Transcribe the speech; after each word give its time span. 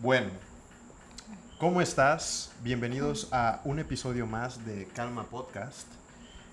Bueno, 0.00 0.30
¿cómo 1.58 1.80
estás? 1.80 2.52
Bienvenidos 2.62 3.26
a 3.32 3.60
un 3.64 3.80
episodio 3.80 4.28
más 4.28 4.64
de 4.64 4.86
Calma 4.94 5.24
Podcast. 5.24 5.88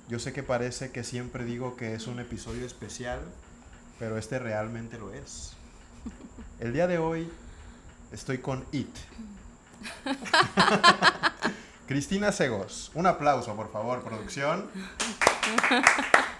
Yo 0.09 0.17
sé 0.17 0.33
que 0.33 0.41
parece 0.41 0.91
que 0.91 1.03
siempre 1.03 1.45
digo 1.45 1.75
que 1.75 1.93
es 1.93 2.07
un 2.07 2.19
episodio 2.19 2.65
especial, 2.65 3.19
pero 3.99 4.17
este 4.17 4.39
realmente 4.39 4.97
lo 4.97 5.13
es. 5.13 5.53
El 6.59 6.73
día 6.73 6.87
de 6.87 6.97
hoy 6.97 7.31
estoy 8.11 8.39
con 8.39 8.65
It. 8.71 8.89
Cristina 11.87 12.31
Segos. 12.31 12.89
Un 12.95 13.05
aplauso, 13.05 13.55
por 13.55 13.71
favor, 13.71 14.03
producción. 14.03 14.71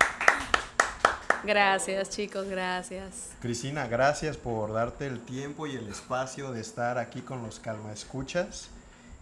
Gracias, 1.45 2.09
chicos, 2.09 2.47
gracias. 2.47 3.29
Cristina, 3.39 3.87
gracias 3.87 4.35
por 4.35 4.73
darte 4.73 5.05
el 5.05 5.19
tiempo 5.19 5.67
y 5.67 5.75
el 5.75 5.87
espacio 5.87 6.51
de 6.51 6.61
estar 6.61 6.97
aquí 6.97 7.21
con 7.21 7.43
los 7.43 7.59
Calma 7.59 7.93
Escuchas. 7.93 8.69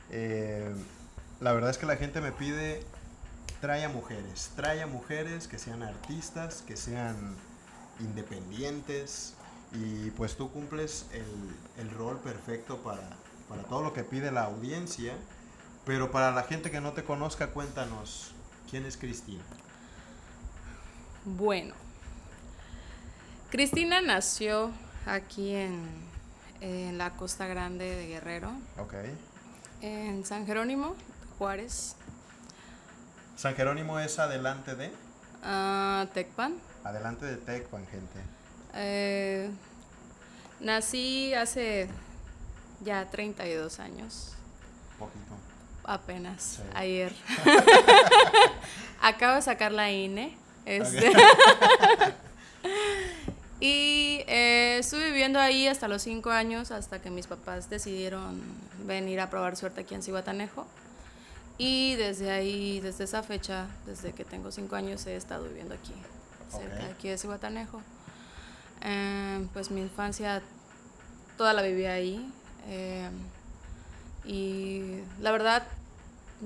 Eh, 0.09 0.73
la 1.41 1.52
verdad 1.52 1.70
es 1.70 1.78
que 1.78 1.86
la 1.86 1.98
gente 1.98 2.22
me 2.22 2.31
pide, 2.31 2.84
trae 3.59 3.84
a 3.84 3.90
mujeres, 3.90 4.52
trae 4.55 4.81
a 4.81 4.88
mujeres 4.88 5.48
que 5.48 5.58
sean 5.58 5.84
artistas, 5.84 6.64
que 6.66 6.78
sean 6.78 7.36
independientes 8.00 9.34
y 9.73 10.12
pues 10.12 10.38
tú 10.38 10.50
cumples 10.52 11.08
el, 11.12 11.84
el 11.84 11.92
rol 11.92 12.20
perfecto 12.20 12.78
para, 12.78 13.09
para 13.50 13.64
todo 13.64 13.81
lo 13.81 13.92
que 13.92 14.03
pide 14.03 14.31
la 14.31 14.44
audiencia. 14.44 15.14
Pero 15.86 16.12
para 16.12 16.31
la 16.31 16.44
gente 16.44 16.72
que 16.72 16.80
no 16.80 16.94
te 16.94 17.03
conozca, 17.03 17.48
cuéntanos, 17.48 18.31
¿quién 18.70 18.86
es 18.86 18.95
Cristina? 18.95 19.44
Bueno, 21.26 21.73
Cristina 23.53 24.02
nació 24.02 24.71
aquí 25.05 25.53
en, 25.53 25.85
en, 26.59 26.98
la 26.98 27.11
Costa 27.11 27.45
Grande 27.45 27.85
de 27.85 28.07
Guerrero. 28.07 28.52
Ok. 28.80 28.95
En 29.81 30.25
San 30.25 30.48
Jerónimo, 30.48 30.95
Juárez. 31.38 31.95
¿San 33.38 33.53
Jerónimo 33.53 34.00
es 34.00 34.17
adelante 34.17 34.73
de? 34.73 34.88
Uh, 35.44 36.08
Tecpan. 36.16 36.55
Adelante 36.83 37.28
de 37.28 37.38
Tecpan, 37.38 37.86
gente. 37.86 38.19
Eh, 38.73 39.52
nací 40.59 41.35
hace 41.35 41.89
ya 42.80 43.08
32 43.11 43.80
años. 43.80 44.33
Poquito. 44.97 45.35
Apenas, 45.83 46.41
Sí. 46.41 46.63
ayer. 46.73 47.13
Acabo 49.03 49.35
de 49.35 49.44
sacar 49.44 49.72
la 49.72 49.91
INE. 49.91 50.35
Este. 50.66 51.13
y 53.66 54.23
eh, 54.28 54.78
estuve 54.80 55.06
viviendo 55.06 55.39
ahí 55.39 55.67
hasta 55.67 55.88
los 55.88 56.02
5 56.02 56.31
años, 56.31 56.72
hasta 56.72 57.02
que 57.02 57.09
mis 57.09 57.28
papás 57.28 57.69
decidieron 57.69 58.42
venir 58.86 59.22
a 59.22 59.30
probar 59.30 59.56
suerte 59.56 59.81
aquí 59.81 59.95
en 59.95 60.03
Cihuatanejo. 60.03 60.67
Y 61.58 61.95
desde 61.95 62.31
ahí, 62.31 62.81
desde 62.81 63.06
esa 63.06 63.23
fecha, 63.23 63.67
desde 63.86 64.11
que 64.11 64.25
tengo 64.25 64.52
5 64.52 64.75
años, 64.75 65.06
he 65.08 65.16
estado 65.16 65.45
viviendo 65.45 65.75
aquí, 65.75 65.94
cerca 66.52 66.75
Ok. 66.75 66.81
de 66.81 66.91
aquí 66.91 67.08
de 67.08 67.17
Cihuatanejo. 67.17 67.81
Eh, 68.81 69.47
pues 69.53 69.72
mi 69.72 69.80
infancia 69.80 70.41
toda 71.38 71.53
la 71.53 71.61
viví 71.61 71.86
ahí. 71.86 72.30
eh, 72.67 73.09
y 74.25 75.02
la 75.22 75.31
verdad, 75.31 75.64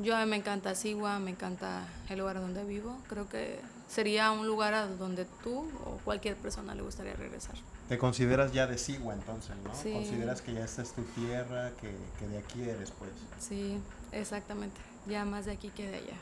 yo 0.04 0.24
me 0.28 0.36
encanta 0.36 0.76
Sigua, 0.76 1.18
me 1.20 1.32
encanta 1.32 1.86
el 2.10 2.20
lugar 2.20 2.40
donde 2.40 2.64
vivo. 2.64 2.96
Creo 3.08 3.28
que 3.30 3.60
sería 3.88 4.32
un 4.32 4.48
lugar 4.48 4.74
a 4.74 4.88
donde 4.88 5.26
tú 5.44 5.70
o 5.86 5.98
cualquier 6.04 6.36
persona 6.36 6.76
le 6.76 6.82
gustaría 6.82 7.14
regresar. 7.14 7.56
Te 7.90 7.98
consideras 7.98 8.52
ya 8.52 8.68
de 8.68 8.78
Sigua 8.78 9.14
entonces, 9.14 9.56
¿no? 9.64 9.74
Sí. 9.74 9.94
Consideras 9.94 10.42
que 10.42 10.54
ya 10.54 10.66
esta 10.66 10.82
es 10.82 10.92
tu 10.92 11.04
tierra, 11.04 11.72
que, 11.80 11.96
que 12.20 12.28
de 12.28 12.38
aquí 12.38 12.62
eres, 12.64 12.92
pues. 12.92 13.12
Sí, 13.40 13.80
exactamente. 14.12 14.80
Ya 15.08 15.24
más 15.24 15.46
de 15.46 15.54
aquí 15.54 15.70
que 15.70 15.88
de 15.88 15.98
allá. 15.98 16.14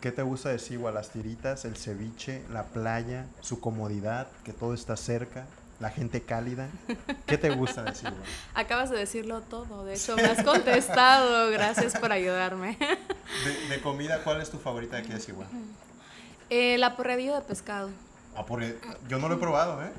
¿Qué 0.00 0.10
te 0.10 0.22
gusta 0.22 0.48
de 0.48 0.58
Sigua? 0.58 0.90
Las 0.90 1.10
tiritas, 1.10 1.64
el 1.64 1.76
ceviche, 1.76 2.42
la 2.50 2.64
playa, 2.64 3.26
su 3.40 3.60
comodidad, 3.60 4.26
que 4.42 4.52
todo 4.52 4.74
está 4.74 4.96
cerca, 4.96 5.46
la 5.78 5.90
gente 5.90 6.22
cálida. 6.22 6.68
¿Qué 7.24 7.38
te 7.38 7.50
gusta 7.50 7.84
de 7.84 7.94
Sigua? 7.94 8.16
Acabas 8.54 8.90
de 8.90 8.98
decirlo 8.98 9.42
todo. 9.42 9.84
De 9.84 9.94
hecho, 9.94 10.16
me 10.16 10.24
has 10.24 10.42
contestado. 10.42 11.52
Gracias 11.52 11.96
por 11.96 12.10
ayudarme. 12.10 12.76
De, 13.44 13.68
de 13.68 13.80
comida, 13.80 14.22
¿cuál 14.24 14.42
es 14.42 14.50
tu 14.50 14.58
favorita 14.58 14.96
de 14.96 15.02
aquí 15.02 15.12
de 15.12 15.20
Sigua? 15.20 15.46
Eh, 16.54 16.76
la 16.76 16.96
de 17.36 17.40
pescado. 17.46 17.88
Ah, 18.36 18.44
yo 19.08 19.18
no 19.18 19.28
lo 19.28 19.36
he 19.36 19.38
probado, 19.38 19.82
¿eh? 19.82 19.90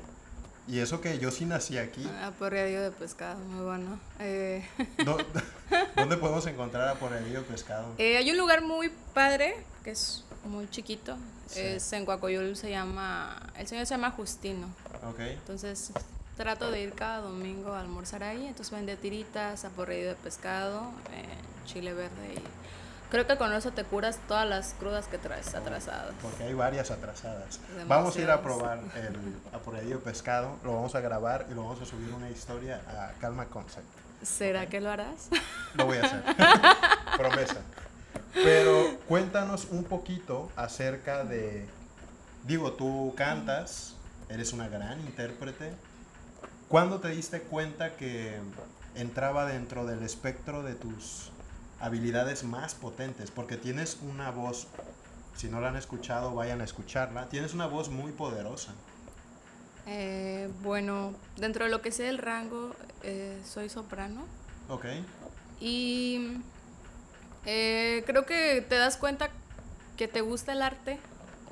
Y 0.68 0.78
eso 0.78 1.00
que 1.00 1.18
yo 1.18 1.30
sí 1.32 1.44
nací 1.44 1.78
aquí. 1.78 2.04
La 2.04 2.30
porrería 2.30 2.80
de 2.80 2.90
pescado, 2.92 3.38
muy 3.40 3.64
bueno. 3.64 3.98
Eh, 4.20 4.64
¿Dó- 5.04 5.18
¿Dónde 5.96 6.16
podemos 6.16 6.46
encontrar 6.46 6.88
a 6.88 6.94
Porrerío 6.94 7.42
Pescado? 7.44 7.86
Eh, 7.98 8.16
hay 8.16 8.30
un 8.30 8.38
lugar 8.38 8.62
muy 8.62 8.88
padre, 9.12 9.56
que 9.82 9.90
es 9.90 10.22
muy 10.44 10.68
chiquito. 10.70 11.16
Sí. 11.48 11.58
Es 11.60 11.92
en 11.92 12.06
Coacoyul, 12.06 12.56
se 12.56 12.70
llama. 12.70 13.50
El 13.58 13.66
señor 13.66 13.84
se 13.86 13.94
llama 13.94 14.10
Justino. 14.12 14.68
Ok. 15.08 15.18
Entonces 15.20 15.90
trato 16.36 16.70
de 16.70 16.82
ir 16.82 16.92
cada 16.92 17.18
domingo 17.18 17.72
a 17.74 17.80
almorzar 17.80 18.22
ahí. 18.22 18.46
Entonces 18.46 18.70
vende 18.72 18.96
tiritas, 18.96 19.64
aporreído 19.64 20.10
de 20.10 20.14
pescado, 20.16 20.90
eh, 21.12 21.24
chile 21.66 21.92
verde. 21.94 22.34
Y 22.36 22.42
creo 23.14 23.28
que 23.28 23.36
con 23.36 23.52
eso 23.52 23.70
te 23.70 23.84
curas 23.84 24.18
todas 24.26 24.44
las 24.44 24.74
crudas 24.74 25.06
que 25.06 25.18
traes 25.18 25.54
atrasadas. 25.54 26.12
Porque 26.20 26.42
hay 26.42 26.54
varias 26.54 26.90
atrasadas. 26.90 27.60
Demasiadas. 27.60 27.88
Vamos 27.88 28.16
a 28.16 28.20
ir 28.20 28.28
a 28.28 28.42
probar 28.42 28.80
el 28.96 29.54
aporreío 29.54 30.00
pescado, 30.00 30.58
lo 30.64 30.74
vamos 30.74 30.96
a 30.96 31.00
grabar 31.00 31.46
y 31.48 31.54
lo 31.54 31.62
vamos 31.62 31.80
a 31.80 31.84
subir 31.84 32.12
una 32.12 32.28
historia 32.28 32.82
a 32.88 33.12
Calma 33.20 33.46
Concept. 33.46 33.86
¿Será 34.20 34.66
que 34.66 34.80
lo 34.80 34.90
harás? 34.90 35.28
Lo 35.74 35.86
voy 35.86 35.98
a 35.98 36.06
hacer. 36.06 36.24
Promesa. 37.16 37.60
Pero 38.32 38.98
cuéntanos 39.06 39.68
un 39.70 39.84
poquito 39.84 40.50
acerca 40.56 41.22
de. 41.22 41.68
Digo, 42.42 42.72
tú 42.72 43.14
cantas, 43.16 43.94
eres 44.28 44.52
una 44.52 44.68
gran 44.68 44.98
intérprete. 44.98 45.72
¿Cuándo 46.66 46.98
te 46.98 47.10
diste 47.10 47.42
cuenta 47.42 47.94
que 47.94 48.40
entraba 48.96 49.46
dentro 49.46 49.86
del 49.86 50.02
espectro 50.02 50.64
de 50.64 50.74
tus 50.74 51.30
habilidades 51.80 52.44
más 52.44 52.74
potentes? 52.74 53.30
Porque 53.30 53.56
tienes 53.56 53.98
una 54.02 54.30
voz, 54.30 54.66
si 55.36 55.48
no 55.48 55.60
la 55.60 55.68
han 55.68 55.76
escuchado, 55.76 56.34
vayan 56.34 56.60
a 56.60 56.64
escucharla. 56.64 57.28
Tienes 57.28 57.54
una 57.54 57.66
voz 57.66 57.88
muy 57.88 58.12
poderosa. 58.12 58.72
Eh, 59.86 60.50
bueno, 60.62 61.12
dentro 61.36 61.64
de 61.64 61.70
lo 61.70 61.82
que 61.82 61.92
sé 61.92 62.08
el 62.08 62.18
rango, 62.18 62.74
eh, 63.02 63.40
soy 63.44 63.68
soprano. 63.68 64.24
¿Ok? 64.68 64.86
Y 65.60 66.38
eh, 67.46 68.02
creo 68.06 68.24
que 68.24 68.64
te 68.66 68.76
das 68.76 68.96
cuenta 68.96 69.30
que 69.96 70.08
te 70.08 70.22
gusta 70.22 70.52
el 70.52 70.62
arte 70.62 70.98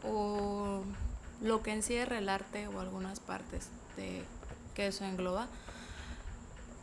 o 0.02 0.82
lo 1.42 1.62
que 1.62 1.72
encierra 1.72 2.18
el 2.18 2.28
arte 2.28 2.68
o 2.68 2.80
algunas 2.80 3.20
partes 3.20 3.68
de 3.96 4.22
que 4.74 4.86
eso 4.86 5.04
engloba. 5.04 5.48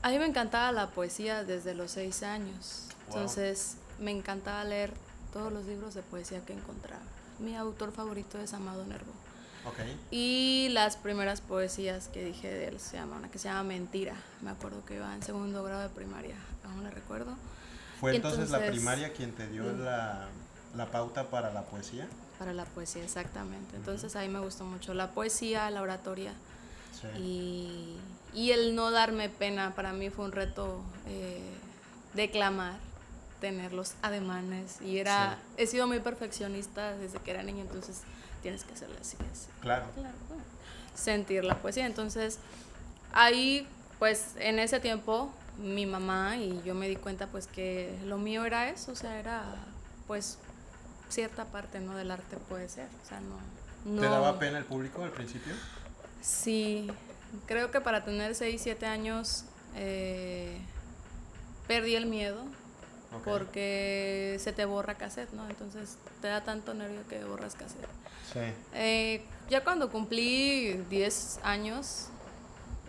A 0.01 0.09
mí 0.09 0.19
me 0.19 0.25
encantaba 0.25 0.71
la 0.71 0.87
poesía 0.91 1.43
desde 1.43 1.73
los 1.73 1.91
seis 1.91 2.23
años. 2.23 2.87
Wow. 3.09 3.17
Entonces 3.19 3.75
me 3.99 4.11
encantaba 4.11 4.63
leer 4.63 4.93
todos 5.33 5.51
los 5.51 5.65
libros 5.65 5.93
de 5.93 6.01
poesía 6.01 6.43
que 6.45 6.53
encontraba. 6.53 7.01
Mi 7.39 7.55
autor 7.55 7.91
favorito 7.91 8.39
es 8.39 8.53
Amado 8.53 8.85
Nervo. 8.85 9.11
Ok. 9.65 9.75
Y 10.11 10.69
las 10.71 10.95
primeras 10.95 11.41
poesías 11.41 12.07
que 12.07 12.23
dije 12.23 12.47
de 12.49 12.67
él 12.69 12.79
se 12.79 12.97
llama 12.97 13.17
una 13.17 13.29
que 13.29 13.39
se 13.39 13.49
llama 13.49 13.63
Mentira. 13.63 14.15
Me 14.41 14.49
acuerdo 14.51 14.83
que 14.85 14.95
iba 14.95 15.13
en 15.13 15.21
segundo 15.21 15.63
grado 15.63 15.81
de 15.81 15.89
primaria, 15.89 16.35
aún 16.65 16.83
le 16.83 16.91
recuerdo. 16.91 17.35
¿Fue 17.99 18.15
entonces, 18.15 18.49
la 18.49 18.65
primaria 18.65 19.11
quien 19.13 19.33
te 19.33 19.47
dio 19.47 19.63
Mm. 19.63 19.81
la, 19.81 20.27
la 20.75 20.85
pauta 20.89 21.29
para 21.29 21.51
la 21.53 21.63
poesía? 21.63 22.07
Para 22.39 22.53
la 22.53 22.63
poesía, 22.63 23.03
exactamente. 23.03 23.75
Entonces 23.75 24.15
ahí 24.15 24.29
me 24.29 24.39
gustó 24.39 24.63
mucho 24.63 24.93
la 24.93 25.11
poesía, 25.11 25.69
la 25.69 25.81
oratoria 25.81 26.33
Sí. 26.93 27.07
y, 27.19 27.97
y 28.33 28.51
el 28.51 28.75
no 28.75 28.91
darme 28.91 29.27
pena. 29.29 29.75
Para 29.75 29.91
mí 29.93 30.09
fue 30.09 30.23
un 30.25 30.31
reto 30.31 30.81
eh, 31.07 31.41
declamar, 32.13 32.77
tener 33.39 33.73
los 33.73 33.93
ademanes 34.01 34.81
y 34.81 34.99
era, 34.99 35.37
he 35.57 35.67
sido 35.67 35.87
muy 35.87 35.99
perfeccionista 35.99 36.95
desde 36.97 37.19
que 37.19 37.31
era 37.31 37.43
niña, 37.43 37.61
entonces 37.61 38.01
tienes 38.41 38.63
que 38.63 38.73
hacerle 38.73 38.97
así, 38.99 39.17
así. 39.31 39.47
Claro. 39.61 39.85
Claro, 39.95 40.15
bueno, 40.27 40.43
sentir 40.95 41.43
la 41.43 41.55
poesía. 41.55 41.85
Entonces, 41.85 42.39
ahí, 43.13 43.67
pues, 43.97 44.33
en 44.37 44.59
ese 44.59 44.79
tiempo, 44.79 45.31
mi 45.57 45.85
mamá 45.85 46.37
y 46.37 46.61
yo 46.63 46.75
me 46.75 46.87
di 46.87 46.95
cuenta, 46.95 47.27
pues, 47.27 47.47
que 47.47 47.97
lo 48.05 48.17
mío 48.17 48.45
era 48.45 48.69
eso, 48.69 48.91
o 48.91 48.95
sea, 48.95 49.19
era, 49.19 49.43
pues, 50.07 50.37
cierta 51.09 51.45
parte, 51.45 51.79
¿no? 51.79 51.95
Del 51.95 52.11
arte 52.11 52.37
puede 52.37 52.69
ser, 52.69 52.87
o 53.03 53.07
sea, 53.07 53.19
no... 53.21 53.93
no 53.93 54.01
¿Te 54.01 54.07
daba 54.07 54.37
pena 54.39 54.57
el 54.57 54.65
público 54.65 55.03
al 55.03 55.11
principio? 55.11 55.53
Sí, 56.21 56.89
creo 57.45 57.71
que 57.71 57.81
para 57.81 58.03
tener 58.03 58.35
6, 58.35 58.61
7 58.61 58.85
años 58.85 59.45
eh, 59.75 60.59
perdí 61.67 61.95
el 61.95 62.05
miedo 62.05 62.43
Ok. 63.11 63.23
porque 63.23 64.37
se 64.39 64.53
te 64.53 64.65
borra 64.65 64.95
cassette, 64.95 65.31
¿no? 65.33 65.49
Entonces 65.49 65.97
te 66.21 66.27
da 66.27 66.43
tanto 66.43 66.73
nervio 66.73 67.01
que 67.07 67.23
borras 67.23 67.55
cassette. 67.55 67.87
Sí. 68.31 68.39
Eh, 68.73 69.23
ya 69.49 69.63
cuando 69.63 69.89
cumplí 69.89 70.73
10 70.89 71.39
años, 71.43 72.09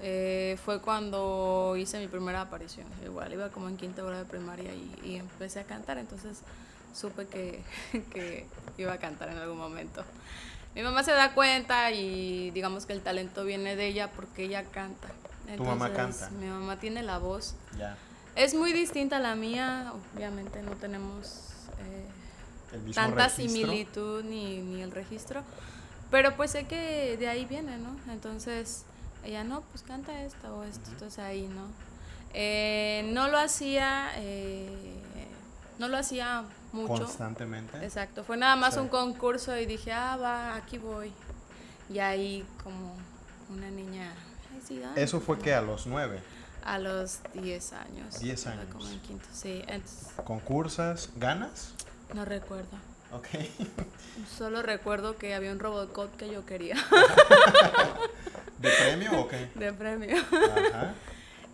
eh, 0.03 0.59
fue 0.65 0.81
cuando 0.81 1.75
hice 1.77 1.99
mi 1.99 2.09
primera 2.09 2.43
aparición. 2.43 2.87
Igual 3.05 3.33
iba 3.33 3.49
como 3.51 3.69
en 3.69 3.77
quinta 3.77 4.05
hora 4.05 4.19
de 4.19 4.25
primaria 4.25 4.75
y, 4.75 5.01
y 5.05 5.17
empecé 5.17 5.61
a 5.61 5.65
cantar, 5.65 5.99
entonces 5.99 6.39
supe 6.95 7.27
que, 7.27 7.63
que, 8.13 8.47
iba 8.79 8.93
a 8.93 8.99
cantar 8.99 9.29
en 9.31 9.39
algún 9.39 9.59
momento. 9.59 10.05
Mi 10.75 10.83
mamá 10.83 11.03
se 11.03 11.13
da 11.13 11.35
cuenta 11.35 11.91
y 11.91 12.51
digamos 12.53 12.87
que 12.87 12.93
el 12.93 13.03
talento 13.03 13.45
viene 13.45 13.77
de 13.77 13.87
ella 13.87 14.11
porque 14.11 14.45
ella 14.45 14.65
canta. 14.65 15.09
¿Tu 15.57 15.65
mamá 15.65 15.93
canta? 15.93 16.31
Mi 16.31 16.47
mamá 16.47 16.79
tiene 16.79 17.03
la 17.03 17.19
voz. 17.19 17.57
Ya. 17.77 17.97
Es 18.37 18.55
muy 18.55 18.73
distinta 18.73 19.17
a 19.17 19.21
la 19.21 19.35
mía, 19.35 19.93
obviamente 20.15 20.63
no 20.63 20.73
tenemos 20.73 21.51
eh, 21.81 22.93
tanta 22.95 23.29
similitud 23.29 24.25
ni, 24.25 24.59
ni 24.59 24.83
el 24.83 24.93
registro, 24.93 25.43
pero 26.11 26.37
pues 26.37 26.53
sé 26.53 26.67
que 26.67 27.17
de 27.19 27.29
ahí 27.29 27.45
viene, 27.45 27.77
¿no? 27.79 27.97
Entonces 28.13 28.85
ella 29.25 29.45
no, 29.45 29.63
pues 29.63 29.83
canta 29.83 30.23
esto 30.23 30.57
o 30.57 30.63
esto, 30.63 30.91
entonces 30.91 31.19
ahí, 31.19 31.49
¿no? 31.49 31.67
Eh, 32.33 33.11
no 33.13 33.29
lo 33.29 33.39
hacía, 33.39 34.11
eh, 34.17 34.69
no 35.79 35.89
lo 35.89 35.99
hacía 35.99 36.45
mucho. 36.73 37.05
Constantemente. 37.05 37.85
Exacto, 37.85 38.25
fue 38.25 38.37
nada 38.37 38.57
más 38.57 38.77
un 38.77 38.89
concurso 38.89 39.57
y 39.59 39.67
dije, 39.67 39.93
ah, 39.93 40.17
va, 40.17 40.55
aquí 40.55 40.79
voy. 40.79 41.13
Y 41.93 41.99
ahí 41.99 42.45
como 42.63 42.95
una 43.51 43.71
niña... 43.71 44.15
¿Eso 44.95 45.21
fue 45.21 45.39
que 45.39 45.53
a 45.53 45.61
los 45.61 45.87
nueve? 45.87 46.21
A 46.71 46.79
los 46.79 47.19
diez 47.35 47.73
años. 47.73 48.21
Diez 48.21 48.47
años. 48.47 48.67
Como 48.71 48.89
en 48.89 49.01
quinto, 49.01 49.27
sí. 49.33 49.61
¿Concursas? 50.23 51.11
¿Ganas? 51.17 51.73
No 52.15 52.25
recuerdo. 52.25 52.79
Ok. 53.11 53.27
Solo 54.39 54.63
recuerdo 54.63 55.19
que 55.19 55.35
había 55.35 55.51
un 55.51 55.59
Robocop 55.59 56.15
que 56.17 56.31
yo 56.31 56.47
quería. 56.47 56.77
¿De 58.61 58.71
premio 58.71 59.21
o 59.21 59.27
qué? 59.27 59.49
De 59.57 59.73
premio. 59.73 60.17
Ajá. 60.17 60.95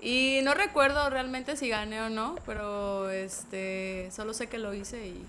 Y 0.03 0.41
no 0.45 0.53
recuerdo 0.53 1.09
realmente 1.09 1.57
si 1.57 1.71
gané 1.71 2.03
o 2.03 2.11
no, 2.11 2.37
pero 2.45 3.09
este 3.09 4.11
solo 4.13 4.35
sé 4.35 4.47
que 4.47 4.59
lo 4.59 4.75
hice 4.75 5.07
y, 5.07 5.25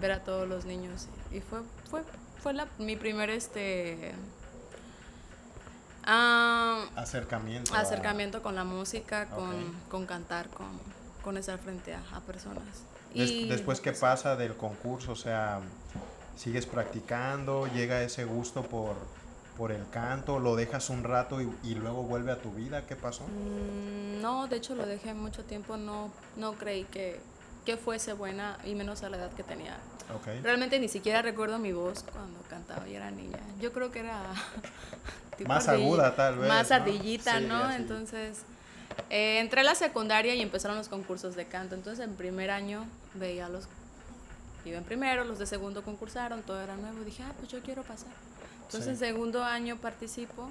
ver 0.00 0.12
a 0.12 0.24
todos 0.24 0.48
los 0.48 0.64
niños. 0.64 1.06
Y, 1.30 1.40
fue, 1.40 1.60
fue, 1.90 2.02
fue 2.42 2.54
la, 2.54 2.66
mi 2.78 2.96
primer 2.96 3.28
este 3.28 4.12
acercamiento. 6.04 7.74
Acercamiento 7.74 8.42
con 8.42 8.54
la 8.54 8.64
música, 8.64 9.26
con, 9.26 9.74
con 9.88 10.06
cantar, 10.06 10.48
con, 10.48 10.68
con, 11.22 11.36
estar 11.36 11.58
frente 11.58 11.94
a, 11.94 12.20
personas. 12.20 12.64
y, 13.14 13.48
después, 13.48 13.80
¿qué 13.80 13.92
pasa 13.92 14.36
del 14.36 14.56
concurso? 14.56 15.12
O 15.12 15.16
sea, 15.16 15.60
¿sigues 16.36 16.66
practicando? 16.66 17.66
¿Llega 17.66 18.02
ese 18.02 18.24
gusto 18.24 18.62
por, 18.62 18.96
por 19.56 19.72
el 19.72 19.88
canto? 19.90 20.38
¿Lo 20.38 20.56
dejas 20.56 20.90
un 20.90 21.04
rato 21.04 21.40
y, 21.40 21.74
luego 21.74 22.02
vuelve 22.02 22.32
a 22.32 22.36
tu 22.36 22.52
vida? 22.52 22.86
¿Qué 22.86 22.96
pasó? 22.96 23.24
Mm, 23.24 24.20
no, 24.20 24.46
de 24.48 24.56
hecho 24.56 24.74
lo 24.74 24.86
dejé 24.86 25.14
mucho 25.14 25.44
tiempo. 25.44 25.76
No, 25.76 26.10
no 26.36 26.54
creí 26.54 26.84
que, 26.84 27.20
que 27.64 27.76
fuese 27.76 28.12
buena 28.12 28.58
y 28.64 28.74
menos 28.74 29.02
a 29.02 29.10
la 29.10 29.18
edad 29.18 29.32
que 29.32 29.42
tenía. 29.42 29.78
Realmente 30.42 30.78
ni 30.78 30.88
siquiera 30.88 31.22
recuerdo 31.22 31.58
mi 31.58 31.72
voz 31.72 32.04
cuando 32.12 32.40
cantaba 32.50 32.86
y 32.88 32.94
era 32.94 33.10
niña. 33.10 33.38
Yo 33.60 33.72
creo 33.72 33.90
que 33.90 34.00
era... 34.00 34.20
más 35.46 35.68
aguda 35.68 36.14
tal 36.14 36.38
vez. 36.38 36.48
Más 36.48 36.70
ardillita, 36.70 37.40
¿no? 37.40 37.70
Entonces, 37.72 38.38
eh, 39.10 39.38
entré 39.40 39.60
a 39.60 39.64
la 39.64 39.74
secundaria 39.74 40.34
y 40.34 40.40
empezaron 40.40 40.76
los 40.76 40.88
concursos 40.88 41.34
de 41.36 41.46
canto. 41.46 41.74
Entonces, 41.74 42.04
en 42.04 42.14
primer 42.14 42.50
año 42.50 42.84
veía 43.14 43.48
los... 43.48 43.64
Iba 44.64 44.78
en 44.78 44.84
primero, 44.84 45.24
los 45.24 45.38
de 45.38 45.46
segundo 45.46 45.82
concursaron, 45.82 46.42
todo 46.42 46.60
era 46.60 46.76
nuevo. 46.76 47.02
Dije, 47.04 47.22
ah, 47.24 47.32
pues 47.38 47.50
yo 47.50 47.60
quiero 47.62 47.82
pasar. 47.82 48.12
Entonces, 48.66 48.88
en 48.88 48.96
segundo 48.96 49.44
año 49.44 49.76
participo 49.76 50.48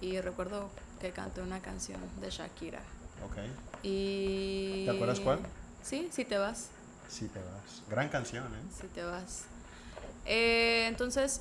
y 0.00 0.20
recuerdo 0.20 0.68
que 1.00 1.10
canté 1.10 1.40
una 1.40 1.60
canción 1.60 2.00
de 2.20 2.30
Shakira. 2.30 2.80
Ok. 3.24 3.38
Y... 3.82 4.84
¿Te 4.84 4.90
acuerdas 4.90 5.20
cuál? 5.20 5.40
Sí, 5.82 6.08
Si 6.12 6.24
te 6.24 6.38
vas. 6.38 6.68
Si 7.08 7.26
te 7.28 7.38
vas. 7.40 7.82
Gran 7.88 8.08
canción, 8.08 8.44
¿eh? 8.44 8.72
Si 8.80 8.86
te 8.88 9.02
vas. 9.02 9.44
Eh, 10.26 10.86
entonces, 10.86 11.40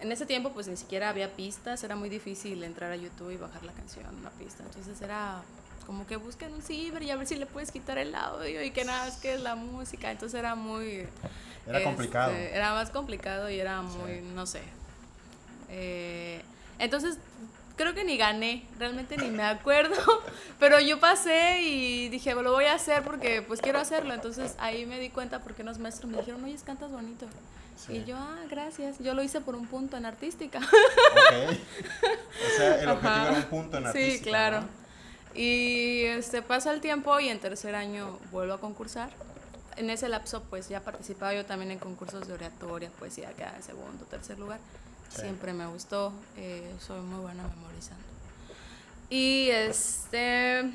en 0.00 0.12
ese 0.12 0.26
tiempo 0.26 0.50
pues 0.52 0.66
ni 0.68 0.76
siquiera 0.76 1.08
había 1.08 1.32
pistas, 1.34 1.84
era 1.84 1.96
muy 1.96 2.08
difícil 2.08 2.62
entrar 2.64 2.90
a 2.92 2.96
YouTube 2.96 3.30
y 3.30 3.36
bajar 3.36 3.64
la 3.64 3.72
canción, 3.72 4.06
una 4.18 4.30
pista. 4.30 4.62
Entonces 4.64 5.00
era 5.00 5.42
como 5.86 6.06
que 6.06 6.16
busquen 6.16 6.52
un 6.54 6.62
ciber 6.62 7.02
y 7.02 7.10
a 7.10 7.16
ver 7.16 7.26
si 7.26 7.36
le 7.36 7.46
puedes 7.46 7.72
quitar 7.72 7.98
el 7.98 8.14
audio 8.14 8.62
y 8.62 8.70
que 8.70 8.84
nada, 8.84 9.08
es 9.08 9.16
que 9.16 9.34
es 9.34 9.40
la 9.40 9.56
música. 9.56 10.10
Entonces 10.10 10.38
era 10.38 10.54
muy... 10.54 11.06
Era 11.66 11.84
complicado. 11.84 12.32
Este, 12.32 12.56
era 12.56 12.72
más 12.74 12.90
complicado 12.90 13.50
y 13.50 13.60
era 13.60 13.82
muy, 13.82 14.20
no 14.20 14.46
sé. 14.46 14.62
Eh, 15.68 16.42
entonces 16.78 17.18
creo 17.76 17.94
que 17.94 18.04
ni 18.04 18.16
gané, 18.16 18.64
realmente 18.78 19.16
ni 19.16 19.30
me 19.30 19.42
acuerdo, 19.42 19.96
pero 20.58 20.80
yo 20.80 21.00
pasé 21.00 21.62
y 21.62 22.08
dije, 22.08 22.34
lo 22.34 22.52
voy 22.52 22.66
a 22.66 22.74
hacer 22.74 23.02
porque 23.02 23.42
pues 23.42 23.60
quiero 23.60 23.78
hacerlo. 23.78 24.14
Entonces 24.14 24.54
ahí 24.58 24.86
me 24.86 24.98
di 24.98 25.10
cuenta 25.10 25.40
porque 25.40 25.62
unos 25.62 25.78
maestros 25.78 26.10
me 26.10 26.18
dijeron, 26.18 26.44
oye, 26.44 26.56
cantas 26.64 26.90
bonito. 26.90 27.26
Y 27.88 28.04
yo, 28.04 28.16
ah, 28.16 28.38
gracias. 28.48 28.98
Yo 28.98 29.14
lo 29.14 29.22
hice 29.22 29.40
por 29.40 29.54
un 29.54 29.66
punto 29.66 29.96
en 29.96 30.06
artística. 30.06 30.58
Ok. 30.58 31.58
O 32.52 32.56
sea, 32.56 32.80
el 32.80 32.88
objetivo 32.88 33.26
era 33.26 33.32
un 33.32 33.44
punto 33.44 33.76
en 33.78 33.86
artística. 33.86 34.16
Sí, 34.16 34.22
claro. 34.22 34.64
Y 35.34 36.02
este, 36.04 36.42
pasa 36.42 36.72
el 36.72 36.80
tiempo 36.80 37.18
y 37.20 37.28
en 37.28 37.38
tercer 37.38 37.74
año 37.74 38.18
vuelvo 38.32 38.54
a 38.54 38.60
concursar. 38.60 39.10
En 39.76 39.88
ese 39.88 40.08
lapso, 40.08 40.42
pues 40.50 40.68
ya 40.68 40.80
participaba 40.80 41.32
yo 41.32 41.46
también 41.46 41.70
en 41.70 41.78
concursos 41.78 42.26
de 42.26 42.34
oratoria, 42.34 42.90
poesía, 42.90 43.32
que 43.32 43.44
en 43.44 43.62
segundo, 43.62 44.04
tercer 44.06 44.38
lugar. 44.38 44.58
Siempre 45.08 45.52
me 45.52 45.66
gustó. 45.66 46.12
Eh, 46.36 46.72
soy 46.80 47.00
muy 47.00 47.20
buena 47.20 47.42
memorizando. 47.42 48.04
Y 49.08 49.48
este 49.50 50.70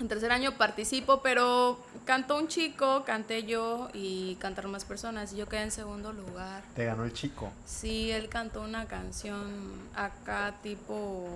en 0.00 0.08
tercer 0.08 0.32
año 0.32 0.56
participo, 0.56 1.20
pero 1.20 1.78
cantó 2.06 2.36
un 2.38 2.48
chico, 2.48 3.04
canté 3.04 3.44
yo 3.44 3.88
y 3.92 4.36
cantaron 4.36 4.72
más 4.72 4.84
personas. 4.84 5.32
Y 5.32 5.36
yo 5.36 5.46
quedé 5.46 5.62
en 5.62 5.70
segundo 5.70 6.12
lugar. 6.12 6.62
¿Te 6.74 6.86
ganó 6.86 7.04
el 7.04 7.12
chico? 7.12 7.52
Sí, 7.66 8.10
él 8.10 8.28
cantó 8.28 8.62
una 8.62 8.86
canción 8.86 9.90
acá 9.94 10.54
tipo, 10.62 11.28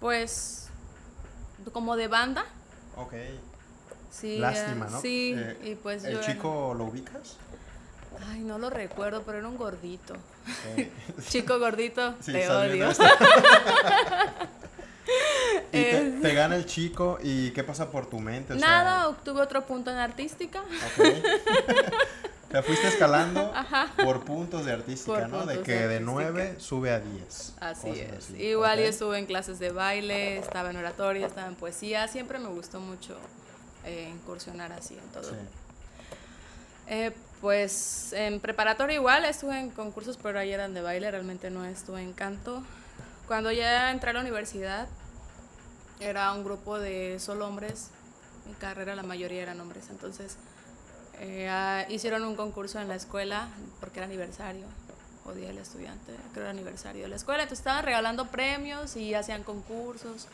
pues, 0.00 0.68
como 1.72 1.96
de 1.96 2.08
banda. 2.08 2.46
Ok. 2.96 3.12
Sí, 4.10 4.38
Lástima, 4.38 4.86
¿no? 4.86 5.00
Sí, 5.00 5.34
eh, 5.36 5.58
y 5.62 5.74
pues 5.74 6.04
¿El 6.04 6.20
chico 6.22 6.74
lo 6.76 6.84
ubicas? 6.84 7.36
Ay, 8.30 8.40
no 8.40 8.58
lo 8.58 8.70
recuerdo, 8.70 9.22
pero 9.26 9.38
era 9.38 9.48
un 9.48 9.58
gordito. 9.58 10.14
chico 11.28 11.58
gordito, 11.58 12.14
te 12.24 12.48
odio. 12.48 12.88
Y 15.72 15.82
te, 16.22 16.34
gana 16.34 16.56
el 16.56 16.66
chico 16.66 17.18
y 17.22 17.50
¿qué 17.50 17.62
pasa 17.62 17.90
por 17.90 18.06
tu 18.06 18.18
mente? 18.18 18.54
Nada, 18.54 19.08
obtuve 19.08 19.40
otro 19.40 19.64
punto 19.64 19.90
en 19.90 19.98
artística. 19.98 20.62
te 22.50 22.62
fuiste 22.62 22.88
escalando 22.88 23.52
por 24.02 24.24
puntos 24.24 24.64
de 24.64 24.72
artística, 24.72 25.28
¿no? 25.28 25.46
De 25.46 25.62
que 25.62 25.86
de 25.86 26.00
9 26.00 26.56
sube 26.58 26.90
a 26.90 27.00
10. 27.00 27.54
Así 27.60 27.90
es. 27.90 28.30
Igual 28.30 28.78
yo 28.78 28.86
estuve 28.86 29.18
en 29.18 29.26
clases 29.26 29.58
de 29.58 29.70
baile, 29.70 30.38
estaba 30.38 30.70
en 30.70 30.76
oratoria, 30.76 31.26
estaba 31.26 31.48
en 31.48 31.56
poesía. 31.56 32.08
Siempre 32.08 32.38
me 32.38 32.48
gustó 32.48 32.80
mucho 32.80 33.16
eh, 33.84 34.10
incursionar 34.12 34.72
así 34.72 34.94
en 34.94 35.08
todo. 35.10 35.30
Eh, 36.88 37.12
pues 37.40 38.12
en 38.12 38.40
preparatoria 38.40 38.94
igual 38.94 39.24
estuve 39.24 39.58
en 39.58 39.70
concursos, 39.70 40.18
pero 40.20 40.38
ahí 40.38 40.52
eran 40.52 40.74
de 40.74 40.82
baile, 40.82 41.10
realmente 41.10 41.50
no 41.50 41.64
estuve 41.64 42.02
en 42.02 42.12
canto. 42.12 42.62
Cuando 43.26 43.50
ya 43.50 43.90
entré 43.90 44.10
a 44.10 44.12
la 44.12 44.20
universidad, 44.20 44.88
era 46.00 46.32
un 46.32 46.44
grupo 46.44 46.78
de 46.78 47.18
solo 47.18 47.46
hombres. 47.46 47.90
Mi 48.46 48.54
carrera 48.54 48.94
la 48.94 49.02
mayoría 49.02 49.42
eran 49.42 49.60
hombres. 49.60 49.88
Entonces 49.90 50.36
eh, 51.18 51.48
ah, 51.48 51.84
hicieron 51.88 52.24
un 52.24 52.36
concurso 52.36 52.80
en 52.80 52.88
la 52.88 52.94
escuela 52.94 53.48
porque 53.80 53.98
era 53.98 54.06
aniversario. 54.06 54.66
O 55.24 55.32
día 55.32 55.48
del 55.48 55.58
estudiante, 55.58 56.14
creo 56.32 56.44
era 56.44 56.50
aniversario 56.50 57.02
de 57.02 57.08
la 57.08 57.16
escuela. 57.16 57.42
Entonces 57.42 57.60
estaban 57.60 57.84
regalando 57.84 58.28
premios 58.28 58.94
y 58.96 59.12
hacían 59.14 59.42
concursos. 59.42 60.28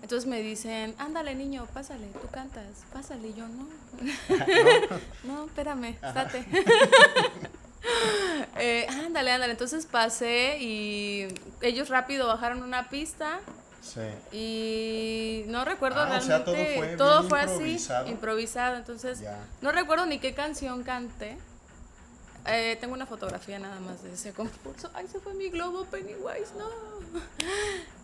Entonces 0.00 0.28
me 0.28 0.40
dicen, 0.40 0.94
ándale 0.98 1.34
niño, 1.34 1.66
pásale, 1.74 2.06
tú 2.20 2.28
cantas, 2.30 2.84
pásale. 2.92 3.28
Y 3.28 3.34
yo, 3.34 3.48
no. 3.48 3.66
no, 5.24 5.46
espérame, 5.46 5.96
estate. 6.00 6.46
Eh, 8.58 8.86
ándale, 8.88 9.32
ándale. 9.32 9.52
Entonces 9.52 9.86
pasé 9.86 10.58
y 10.60 11.26
ellos 11.62 11.88
rápido 11.88 12.26
bajaron 12.26 12.62
una 12.62 12.88
pista. 12.90 13.40
Sí. 13.80 14.00
Y 14.36 15.44
no 15.48 15.64
recuerdo 15.64 16.00
ah, 16.00 16.20
realmente. 16.20 16.96
todo 16.96 17.28
fue, 17.28 17.40
así, 17.40 17.78
improvisado. 18.06 18.76
Entonces, 18.76 19.22
no 19.60 19.72
recuerdo 19.72 20.06
ni 20.06 20.18
qué 20.18 20.34
canción 20.34 20.84
canté. 20.84 21.38
Eh, 22.46 22.76
tengo 22.80 22.94
una 22.94 23.06
fotografía 23.06 23.58
nada 23.58 23.78
más 23.80 24.02
de 24.02 24.12
ese 24.12 24.32
concurso. 24.32 24.90
Ay, 24.94 25.06
se 25.06 25.20
fue 25.20 25.34
mi 25.34 25.48
globo 25.48 25.84
Pennywise, 25.86 26.52
no. 26.58 26.68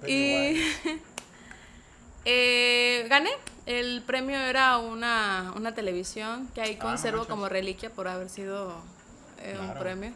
Y 0.09 0.63
eh, 2.25 3.07
gané. 3.09 3.31
El 3.67 4.03
premio 4.03 4.39
era 4.39 4.79
una, 4.79 5.53
una 5.55 5.75
televisión 5.75 6.49
que 6.55 6.63
ahí 6.63 6.77
ah, 6.81 6.83
conservo 6.83 7.27
como 7.27 7.49
reliquia 7.49 7.91
por 7.91 8.09
haber 8.09 8.31
sido 8.31 8.81
un 9.61 9.75
premio. 9.79 10.13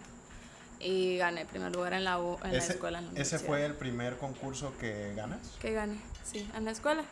y 0.81 1.17
gané 1.17 1.45
primer 1.47 1.73
lugar 1.75 1.93
en 1.93 2.05
la, 2.05 2.19
U- 2.21 2.39
en 2.45 2.53
la 2.53 2.59
escuela. 2.59 2.99
en 2.99 3.15
la 3.15 3.21
¿Ese 3.21 3.39
fue 3.39 3.65
el 3.65 3.75
primer 3.75 4.17
concurso 4.19 4.73
que 4.81 5.15
ganas? 5.15 5.39
Que 5.61 5.73
gané, 5.73 5.97
sí, 6.25 6.49
en 6.57 6.65
la 6.65 6.73
escuela. 6.73 7.05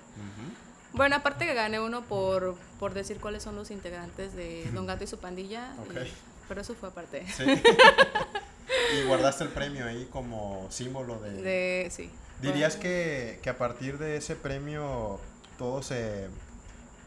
Bueno, 0.93 1.15
aparte 1.17 1.47
que 1.47 1.55
gané 1.55 1.79
uno 1.79 2.03
por, 2.03 2.57
por 2.81 2.95
decir 2.95 3.19
cuáles 3.21 3.45
son 3.45 3.55
los 3.55 3.71
integrantes 3.71 4.35
de 4.35 4.69
Don 4.73 4.87
Gato 4.87 5.05
y 5.05 5.07
su 5.07 5.19
pandilla. 5.19 5.73
y- 5.95 6.13
pero 6.49 6.63
eso 6.63 6.75
fue 6.75 6.89
aparte. 6.89 7.25
Sí. 7.29 7.45
y 8.99 9.07
guardaste 9.07 9.45
el 9.45 9.51
premio 9.51 9.87
ahí 9.87 10.09
como 10.11 10.67
símbolo 10.71 11.21
de... 11.21 11.31
De, 11.43 11.89
sí. 11.93 12.11
¿Dirías 12.43 12.75
que, 12.75 13.39
que 13.43 13.51
a 13.51 13.57
partir 13.57 13.99
de 13.99 14.17
ese 14.17 14.35
premio 14.35 15.21
todo 15.59 15.81
se 15.83 16.29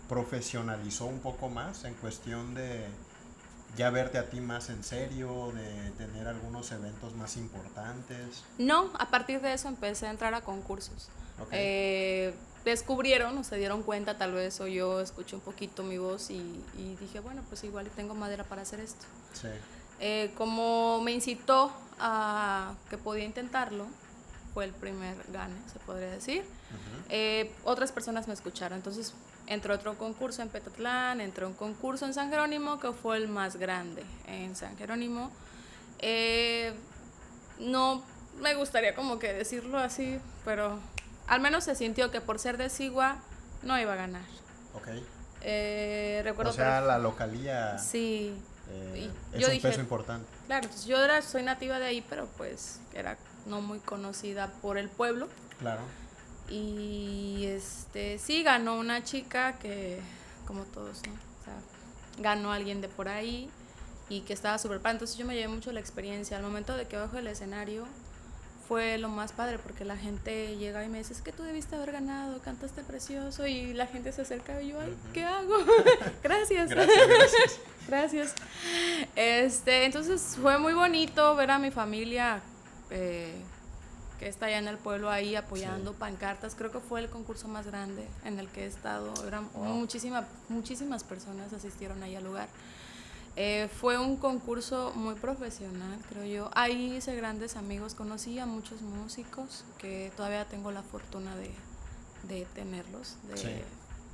profesionalizó 0.08 1.06
un 1.06 1.20
poco 1.20 1.50
más 1.50 1.84
en 1.86 1.94
cuestión 1.96 2.54
de 2.54 2.86
ya 3.76 3.90
verte 3.90 4.18
a 4.18 4.30
ti 4.30 4.40
más 4.40 4.70
en 4.70 4.84
serio, 4.84 5.52
de 5.54 5.92
tener 5.92 6.28
algunos 6.28 6.72
eventos 6.72 7.16
más 7.16 7.38
importantes? 7.38 8.44
No, 8.58 8.92
a 9.00 9.10
partir 9.10 9.42
de 9.42 9.54
eso 9.54 9.68
empecé 9.68 10.08
a 10.08 10.12
entrar 10.12 10.34
a 10.34 10.42
concursos. 10.42 11.10
Ok. 11.40 11.50
Eh, 11.52 12.34
descubrieron 12.66 13.38
o 13.38 13.44
se 13.44 13.58
dieron 13.58 13.84
cuenta 13.84 14.18
tal 14.18 14.34
vez 14.34 14.60
o 14.62 14.68
yo 14.68 15.02
escuché 15.02 15.36
un 15.36 15.42
poquito 15.42 15.84
mi 15.84 15.98
voz 15.98 16.30
y, 16.30 16.64
y 16.78 16.96
dije, 17.00 17.20
bueno, 17.20 17.42
pues 17.50 17.64
igual 17.64 17.90
tengo 17.96 18.14
madera 18.14 18.44
para 18.44 18.62
hacer 18.62 18.80
esto. 18.80 19.06
Sí. 19.34 19.50
Eh, 20.00 20.32
como 20.38 21.02
me 21.02 21.12
incitó 21.12 21.72
a 22.00 22.74
que 22.90 22.98
podía 22.98 23.24
intentarlo, 23.24 23.86
fue 24.54 24.66
el 24.66 24.72
primer 24.72 25.16
gane, 25.32 25.56
se 25.72 25.80
podría 25.80 26.12
decir. 26.12 26.42
Ujú. 26.42 27.06
Eh, 27.10 27.52
otras 27.64 27.92
personas 27.92 28.28
me 28.28 28.34
escucharon, 28.34 28.78
entonces 28.78 29.14
entró 29.54 29.74
otro 29.76 29.98
concurso 29.98 30.42
en 30.42 30.50
Petatlán, 30.50 31.22
entró 31.22 31.48
un 31.48 31.54
concurso 31.54 32.06
en 32.06 32.14
San 32.14 32.30
Jerónimo 32.30 32.80
que 32.80 32.92
fue 32.92 33.18
el 33.18 33.28
más 33.28 33.56
grande 33.56 34.04
en 34.28 34.56
San 34.56 34.76
Jerónimo. 34.78 35.32
Eh, 36.00 36.74
no 37.60 38.04
me 38.40 38.56
gustaría 38.56 38.96
como 38.96 39.20
que 39.20 39.34
decirlo 39.34 39.78
así, 39.78 40.20
pero 40.44 40.80
al 41.28 41.40
menos 41.42 41.64
se 41.64 41.76
sintió 41.76 42.12
que 42.12 42.20
por 42.22 42.40
ser 42.40 42.58
de 42.58 42.70
Sigua 42.70 43.18
no 43.62 43.80
iba 43.80 43.94
a 43.94 43.96
ganar. 43.96 44.26
Ok. 44.76 44.88
Eh, 45.42 46.22
recuerdo 46.24 46.52
O 46.52 46.54
sea, 46.54 46.82
la 46.82 46.98
localía 46.98 47.78
Sí, 47.78 48.34
eh, 48.70 49.10
es 49.34 49.40
yo 49.42 49.48
un 49.48 49.54
dije- 49.54 49.68
peso 49.70 49.82
importante. 49.82 50.26
claro, 50.48 50.66
entonces 50.66 50.88
yo 50.88 51.02
era, 51.04 51.22
soy 51.22 51.44
nativa 51.44 51.80
de 51.80 51.86
ahí, 51.86 52.06
pero 52.10 52.28
pues 52.38 52.80
era 52.94 53.18
no 53.46 53.62
muy 53.62 53.80
conocida 53.80 54.48
por 54.62 54.78
el 54.78 54.90
pueblo. 54.90 55.28
Claro. 55.60 55.82
Y 56.54 57.46
este 57.48 58.20
sí 58.20 58.44
ganó 58.44 58.78
una 58.78 59.04
chica 59.04 59.58
que, 59.58 60.00
como 60.46 60.66
todos, 60.66 61.02
¿no? 61.08 61.14
O 61.14 61.44
sea, 61.44 61.56
ganó 62.20 62.52
alguien 62.52 62.80
de 62.80 62.90
por 62.90 63.08
ahí 63.08 63.50
y 64.08 64.22
que 64.22 64.34
estaba 64.34 64.60
súper 64.60 64.80
padre. 64.80 64.98
Entonces 64.98 65.18
yo 65.18 65.26
me 65.26 65.34
llevé 65.34 65.48
mucho 65.48 65.72
la 65.72 65.80
experiencia. 65.80 66.38
Al 66.38 66.44
momento 66.44 66.78
de 66.78 66.86
que 66.86 66.96
bajo 66.96 67.18
el 67.18 67.26
escenario 67.26 67.88
fue 68.68 69.00
lo 69.00 69.10
más 69.10 69.32
padre 69.32 69.58
porque 69.58 69.84
la 69.84 69.98
gente 69.98 70.56
llega 70.58 70.86
y 70.86 70.90
me 70.90 71.00
dice, 71.00 71.14
es 71.14 71.22
que 71.22 71.32
tú 71.32 71.42
debiste 71.42 71.76
haber 71.76 71.92
ganado, 71.92 72.40
cantaste 72.44 72.84
precioso 72.84 73.48
y 73.48 73.74
la 73.74 73.88
gente 73.88 74.12
se 74.12 74.22
acerca 74.22 74.62
y 74.62 74.70
yo, 74.70 74.80
ay. 74.80 74.96
¿qué 75.12 75.24
hago? 75.24 75.56
gracias. 76.24 76.70
Gracias, 76.70 77.08
gracias. 77.08 77.60
Gracias. 77.88 78.34
Este, 79.14 79.84
entonces 79.84 80.38
fue 80.42 80.58
muy 80.58 80.74
bonito 80.74 81.36
ver 81.36 81.52
a 81.52 81.60
mi 81.60 81.70
familia 81.70 82.42
eh, 82.92 83.34
que 84.24 84.30
está 84.30 84.46
allá 84.46 84.58
en 84.60 84.70
el 84.70 84.78
pueblo 84.78 85.10
ahí 85.10 85.36
apoyando 85.36 85.92
Sí. 85.92 85.98
pancartas. 86.00 86.56
Creo 86.56 86.72
que 86.72 86.80
fue 86.80 87.02
el 87.02 87.10
concurso 87.10 87.50
más 87.50 87.66
grande 87.68 88.08
en 88.24 88.40
el 88.40 88.48
que 88.48 88.64
he 88.64 88.68
estado. 88.68 89.14
Eran 89.28 89.50
Wow. 89.54 89.66
muchísima- 89.66 90.26
muchísimas 90.48 91.04
personas 91.04 91.52
asistieron 91.52 92.02
ahí 92.04 92.16
al 92.16 92.24
lugar. 92.24 92.48
Eh, 93.36 93.68
fue 93.82 93.98
un 93.98 94.16
concurso 94.16 94.94
muy 94.96 95.16
profesional, 95.16 96.00
creo 96.08 96.24
yo. 96.24 96.52
Ahí 96.54 96.96
hice 96.96 97.16
grandes 97.16 97.58
amigos, 97.58 97.96
conocí 97.96 98.40
a 98.40 98.46
muchos 98.46 98.82
músicos 98.82 99.66
que 99.78 100.12
todavía 100.16 100.46
tengo 100.46 100.72
la 100.72 100.84
fortuna 100.84 101.36
de, 101.36 101.52
de 102.24 102.46
tenerlos, 102.54 103.18
de 103.28 103.38
Sí. 103.38 103.50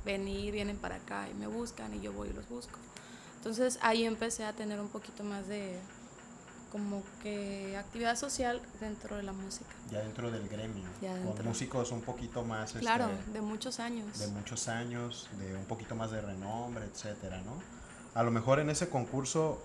venir, 0.04 0.52
vienen 0.52 0.76
para 0.78 0.96
acá 0.96 1.28
y 1.30 1.34
me 1.34 1.46
buscan 1.46 1.94
y 1.94 2.00
yo 2.00 2.12
voy 2.12 2.30
y 2.30 2.32
los 2.32 2.48
busco. 2.48 2.78
Entonces 3.36 3.78
ahí 3.82 4.04
empecé 4.04 4.44
a 4.44 4.54
tener 4.54 4.80
un 4.80 4.88
poquito 4.88 5.22
más 5.22 5.46
de 5.46 5.78
como 6.70 7.02
que 7.22 7.76
actividad 7.76 8.16
social 8.16 8.60
dentro 8.80 9.16
de 9.16 9.22
la 9.22 9.32
música. 9.32 9.70
Ya 9.90 9.98
dentro 10.00 10.30
del 10.30 10.48
gremio. 10.48 10.84
Ya 11.02 11.12
Con 11.14 11.24
dentro. 11.26 11.44
músicos 11.44 11.90
un 11.92 12.00
poquito 12.02 12.44
más... 12.44 12.68
este, 12.70 12.80
Claro, 12.80 13.08
de 13.32 13.40
muchos 13.40 13.80
años. 13.80 14.18
de 14.18 14.28
muchos 14.28 14.68
años, 14.68 15.28
de 15.38 15.56
un 15.56 15.64
poquito 15.64 15.94
más 15.96 16.10
de 16.10 16.20
renombre, 16.20 16.84
etcétera, 16.84 17.40
¿no? 17.42 17.60
A 18.14 18.22
lo 18.22 18.30
mejor 18.30 18.60
en 18.60 18.70
ese 18.70 18.88
concurso 18.88 19.62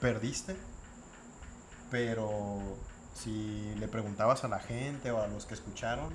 perdiste, 0.00 0.56
pero 1.90 2.60
si 3.14 3.74
le 3.76 3.88
preguntabas 3.88 4.44
a 4.44 4.48
la 4.48 4.58
gente 4.58 5.10
o 5.10 5.22
a 5.22 5.26
los 5.26 5.46
que 5.46 5.54
escucharon, 5.54 6.12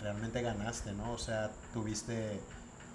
realmente 0.00 0.42
ganaste, 0.42 0.92
¿no? 0.92 1.12
O 1.12 1.18
sea, 1.18 1.50
tuviste 1.72 2.40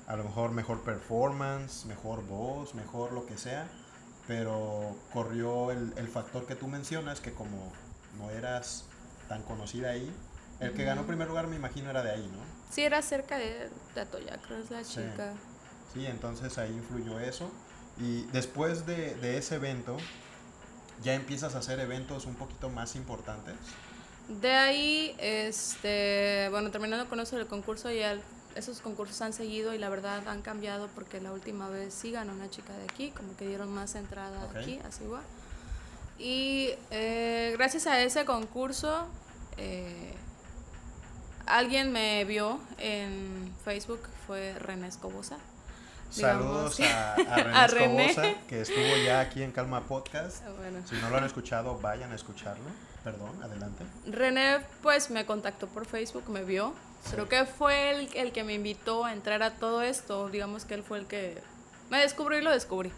a 0.07 0.15
lo 0.15 0.23
mejor 0.23 0.51
mejor 0.51 0.81
performance, 0.83 1.85
mejor 1.85 2.25
voz, 2.25 2.75
mejor 2.75 3.11
lo 3.13 3.25
que 3.25 3.37
sea, 3.37 3.67
pero 4.27 4.95
corrió 5.13 5.71
el, 5.71 5.93
el 5.97 6.07
factor 6.07 6.45
que 6.45 6.55
tú 6.55 6.67
mencionas, 6.67 7.19
que 7.21 7.31
como 7.33 7.71
no 8.19 8.29
eras 8.29 8.85
tan 9.29 9.41
conocida 9.43 9.89
ahí, 9.91 10.11
el 10.59 10.73
que 10.73 10.83
ganó 10.83 11.01
Ujú. 11.01 11.07
primer 11.09 11.27
lugar 11.27 11.47
me 11.47 11.55
imagino 11.55 11.89
era 11.89 12.03
de 12.03 12.11
ahí, 12.11 12.29
¿no? 12.31 12.39
Sí, 12.69 12.81
era 12.83 13.01
cerca 13.01 13.37
de, 13.37 13.69
de 13.95 14.01
Atoyac, 14.01 14.41
creo 14.45 14.59
es 14.59 14.69
la 14.71 14.83
Sí. 14.83 14.95
chica. 14.95 15.33
Sí, 15.93 16.05
entonces 16.05 16.57
ahí 16.57 16.71
influyó 16.73 17.19
eso. 17.19 17.49
Y 17.99 18.23
después 18.33 18.85
de, 18.85 19.15
de 19.15 19.37
ese 19.37 19.55
evento, 19.55 19.97
ya 21.03 21.13
empiezas 21.13 21.55
a 21.55 21.59
hacer 21.59 21.79
eventos 21.79 22.25
un 22.25 22.35
poquito 22.35 22.69
más 22.69 22.95
importantes. 22.95 23.55
De 24.27 24.51
ahí, 24.51 25.15
este, 25.19 26.47
bueno, 26.51 26.69
terminando 26.69 27.07
con 27.07 27.19
eso 27.19 27.37
del 27.37 27.47
concurso, 27.47 27.89
ya 27.91 28.19
esos 28.57 28.81
concursos 28.81 29.21
han 29.21 29.33
seguido 29.33 29.73
y 29.73 29.77
la 29.77 29.89
verdad 29.89 30.27
han 30.27 30.41
cambiado 30.41 30.87
porque 30.95 31.21
la 31.21 31.31
última 31.31 31.69
vez 31.69 31.93
sí 31.93 32.11
ganó 32.11 32.33
una 32.33 32.49
chica 32.49 32.73
de 32.73 32.83
aquí, 32.85 33.11
como 33.11 33.35
que 33.37 33.47
dieron 33.47 33.69
más 33.73 33.95
entrada 33.95 34.45
Ok. 34.45 34.55
aquí, 34.57 34.79
a 34.87 34.91
Sigua. 34.91 35.21
Y 36.19 36.71
eh, 36.91 37.53
gracias 37.57 37.85
a 37.87 38.01
ese 38.01 38.25
concurso, 38.25 39.07
eh, 39.57 40.13
alguien 41.45 41.91
me 41.91 42.25
vio 42.25 42.59
en 42.79 43.53
Facebook, 43.63 44.01
fue 44.25 44.53
René 44.59 44.87
Escobosa. 44.87 45.37
Saludos 46.09 46.79
a, 46.79 47.13
a 47.15 47.15
René 47.35 47.57
A 47.57 47.67
René. 47.67 48.09
Escobosa, 48.09 48.33
que 48.47 48.61
estuvo 48.61 48.97
ya 49.05 49.19
aquí 49.19 49.43
en 49.43 49.51
Calma 49.51 49.81
Podcast. 49.81 50.43
Bueno, 50.57 50.79
Si 50.87 50.95
no 50.95 51.09
lo 51.09 51.17
han 51.17 51.25
escuchado, 51.25 51.77
vayan 51.79 52.11
a 52.11 52.15
escucharlo. 52.15 52.63
Perdón, 53.03 53.31
adelante. 53.43 53.83
René 54.07 54.59
pues 54.81 55.09
me 55.11 55.25
contactó 55.25 55.67
por 55.67 55.85
Facebook, 55.85 56.29
me 56.29 56.43
vio. 56.43 56.73
Creo 57.11 57.29
que 57.29 57.45
fue 57.45 57.91
el, 57.91 58.09
el 58.15 58.31
que 58.31 58.43
me 58.43 58.53
invitó 58.53 59.05
a 59.05 59.13
entrar 59.13 59.43
a 59.43 59.55
todo 59.55 59.81
esto. 59.81 60.29
Digamos 60.29 60.65
que 60.65 60.73
él 60.73 60.83
fue 60.83 60.99
el 60.99 61.07
que 61.07 61.41
me 61.89 61.99
descubrió 61.99 62.39
y 62.39 62.43
lo 62.43 62.51
descubrí. 62.51 62.91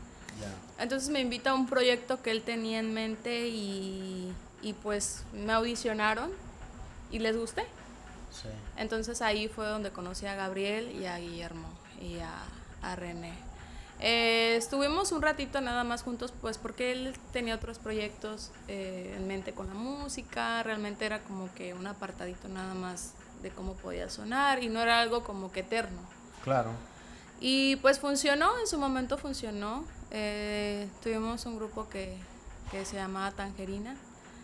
Entonces 0.79 1.09
me 1.09 1.19
invita 1.19 1.51
a 1.51 1.53
un 1.53 1.67
proyecto 1.67 2.21
que 2.21 2.31
él 2.31 2.41
tenía 2.43 2.79
en 2.79 2.93
mente 2.93 3.47
y, 3.47 4.33
y 4.61 4.73
pues 4.73 5.23
me 5.33 5.51
audicionaron 5.51 6.31
y 7.11 7.19
les 7.19 7.37
gusté. 7.37 7.63
Sí. 8.31 8.47
Entonces 8.77 9.21
ahí 9.21 9.47
fue 9.47 9.67
donde 9.67 9.91
conocí 9.91 10.25
a 10.25 10.35
Gabriel 10.35 10.91
y 10.95 11.05
a 11.05 11.17
Guillermo 11.17 11.67
y 12.01 12.19
a, 12.19 12.33
a 12.81 12.95
René. 12.95 13.33
Eh, 13.99 14.55
estuvimos 14.55 15.11
un 15.11 15.21
ratito 15.21 15.59
nada 15.59 15.83
más 15.83 16.03
juntos, 16.03 16.33
pues 16.39 16.57
porque 16.57 16.93
él 16.93 17.13
tenía 17.33 17.55
otros 17.55 17.79
proyectos 17.79 18.51
eh, 18.69 19.13
en 19.17 19.27
mente 19.27 19.51
con 19.51 19.67
la 19.67 19.73
música, 19.73 20.63
realmente 20.63 21.05
era 21.05 21.19
como 21.19 21.53
que 21.53 21.73
un 21.73 21.85
apartadito 21.85 22.47
nada 22.47 22.73
más 22.75 23.13
de 23.41 23.50
cómo 23.51 23.74
podía 23.74 24.10
sonar 24.10 24.63
y 24.63 24.69
no 24.69 24.81
era 24.81 25.00
algo 25.01 25.24
como 25.24 25.51
que 25.51 25.62
eterno. 25.62 26.00
Claro. 26.43 26.72
Y 27.39 27.77
pues 27.77 28.00
funcionó, 28.00 28.58
en 28.60 28.67
su 28.67 28.77
momento 28.77 29.17
funcionó. 29.17 29.86
Eh, 30.12 30.89
tuvimos 31.03 31.46
un 31.46 31.55
grupo 31.58 31.88
que, 31.89 32.17
que 32.72 32.84
se 32.86 32.96
llamaba 32.98 33.31
Tangerina, 33.31 33.96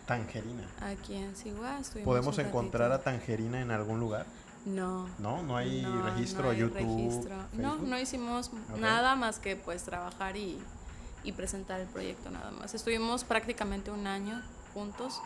Tangerina. 0.06 0.62
aquí 0.80 1.16
en 1.16 1.36
Sigua. 1.36 1.78
¿Podemos 2.04 2.38
encontrar 2.38 2.92
a. 2.92 3.02
Tangerina 3.02 3.60
en 3.60 3.70
algún 3.70 3.98
lugar? 4.00 4.26
No. 4.64 5.08
No, 5.18 5.42
no 5.42 5.56
hay 5.56 5.82
No, 5.82 6.02
registro 6.02 6.44
no 6.44 6.50
hay 6.50 6.58
YouTube. 6.58 6.76
registro. 6.76 7.36
No, 7.52 7.76
no 7.76 7.98
hicimos 7.98 8.50
nada 8.78 9.14
más 9.16 9.38
que 9.38 9.56
pues 9.56 9.82
trabajar 9.84 10.36
y, 10.36 10.58
y 11.22 11.32
presentar 11.32 11.80
el 11.80 11.86
proyecto 11.88 12.30
nada 12.30 12.50
más. 12.52 12.74
Estuvimos 12.74 13.24
prácticamente 13.24 13.90
un 13.90 14.06
año 14.06 14.40
juntos 14.74 15.20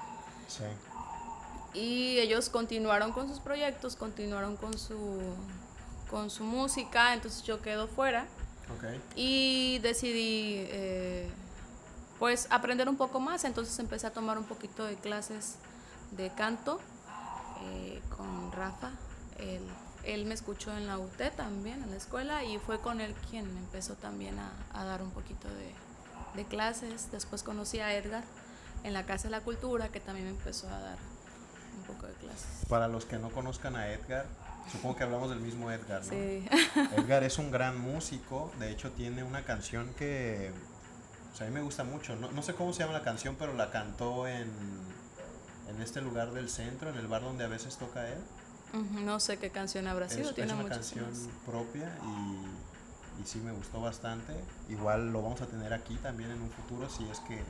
Sí. 0.48 0.64
Y 1.74 2.18
ellos 2.18 2.48
continuaron 2.48 3.12
con 3.12 3.28
sus 3.28 3.40
proyectos, 3.40 3.96
continuaron 3.96 4.56
con 4.56 4.76
su 4.78 5.20
con 6.10 6.28
su 6.28 6.42
música, 6.42 7.14
entonces 7.14 7.44
yo 7.44 7.62
quedo 7.62 7.86
fuera 7.86 8.26
y 9.14 9.78
decidí 9.80 10.54
eh, 10.68 11.30
pues 12.18 12.48
aprender 12.50 12.88
un 12.88 12.96
poco 12.96 13.20
más, 13.20 13.44
entonces 13.44 13.78
empecé 13.78 14.06
a 14.06 14.12
tomar 14.12 14.36
un 14.38 14.44
poquito 14.44 14.84
de 14.84 14.96
clases 14.96 15.56
de 16.12 16.30
canto 16.30 16.80
eh, 17.62 18.00
con 18.16 18.52
Rafa. 18.52 18.90
Él, 19.38 19.62
él 20.04 20.26
me 20.26 20.34
escuchó 20.34 20.76
en 20.76 20.86
la 20.86 20.98
UT 20.98 21.20
también, 21.36 21.82
en 21.82 21.90
la 21.90 21.96
escuela, 21.96 22.44
y 22.44 22.58
fue 22.58 22.80
con 22.80 23.00
él 23.00 23.14
quien 23.30 23.52
me 23.54 23.60
empezó 23.60 23.94
también 23.94 24.38
a, 24.38 24.52
a 24.72 24.84
dar 24.84 25.02
un 25.02 25.10
poquito 25.10 25.48
de, 25.48 25.72
de 26.34 26.44
clases. 26.44 27.10
Después 27.10 27.42
conocí 27.42 27.80
a 27.80 27.94
Edgar, 27.94 28.24
en 28.84 28.92
la 28.92 29.04
Casa 29.06 29.24
de 29.24 29.30
la 29.30 29.40
Cultura, 29.40 29.88
que 29.88 30.00
también 30.00 30.26
me 30.26 30.32
empezó 30.32 30.68
a 30.68 30.78
dar 30.78 30.98
un 31.80 31.94
poco 31.94 32.06
de 32.06 32.12
clases. 32.14 32.66
Para 32.68 32.88
los 32.88 33.04
que 33.04 33.18
no 33.18 33.30
conozcan 33.30 33.76
a 33.76 33.88
Edgar, 33.88 34.26
supongo 34.70 34.96
que 34.96 35.04
hablamos 35.04 35.30
del 35.30 35.40
mismo 35.40 35.70
Edgar, 35.70 36.02
¿no? 36.04 36.10
Sí. 36.10 36.46
Edgar 36.96 37.24
es 37.24 37.38
un 37.38 37.50
gran 37.50 37.78
músico, 37.80 38.52
de 38.58 38.70
hecho 38.70 38.90
tiene 38.92 39.22
una 39.24 39.44
canción 39.44 39.92
que 39.94 40.52
o 41.32 41.36
sea, 41.36 41.46
a 41.46 41.50
mí 41.50 41.54
me 41.54 41.62
gusta 41.62 41.84
mucho, 41.84 42.16
no, 42.16 42.30
no 42.32 42.42
sé 42.42 42.54
cómo 42.54 42.72
se 42.72 42.80
llama 42.80 42.92
la 42.92 43.02
canción, 43.04 43.36
pero 43.38 43.54
la 43.54 43.70
cantó 43.70 44.26
en, 44.26 44.50
en 45.68 45.80
este 45.80 46.00
lugar 46.00 46.32
del 46.32 46.48
centro, 46.50 46.90
en 46.90 46.96
el 46.96 47.06
bar 47.06 47.22
donde 47.22 47.44
a 47.44 47.48
veces 47.48 47.76
toca 47.76 48.08
él. 48.08 48.18
No 49.04 49.18
sé 49.18 49.38
qué 49.38 49.50
canción 49.50 49.86
habrá 49.88 50.06
Es, 50.06 50.12
sido, 50.12 50.28
es 50.30 50.34
tiene 50.34 50.52
una 50.52 50.62
muchas 50.62 50.78
canción 50.78 51.08
más. 51.10 51.28
propia 51.46 51.96
y, 52.04 53.20
y 53.22 53.24
sí 53.26 53.38
me 53.40 53.50
gustó 53.52 53.80
bastante. 53.80 54.32
Igual 54.68 55.12
lo 55.12 55.22
vamos 55.22 55.40
a 55.40 55.46
tener 55.46 55.72
aquí 55.72 55.96
también 55.96 56.30
en 56.30 56.40
un 56.42 56.50
futuro 56.50 56.88
si 56.88 57.08
es 57.08 57.18
que 57.20 57.42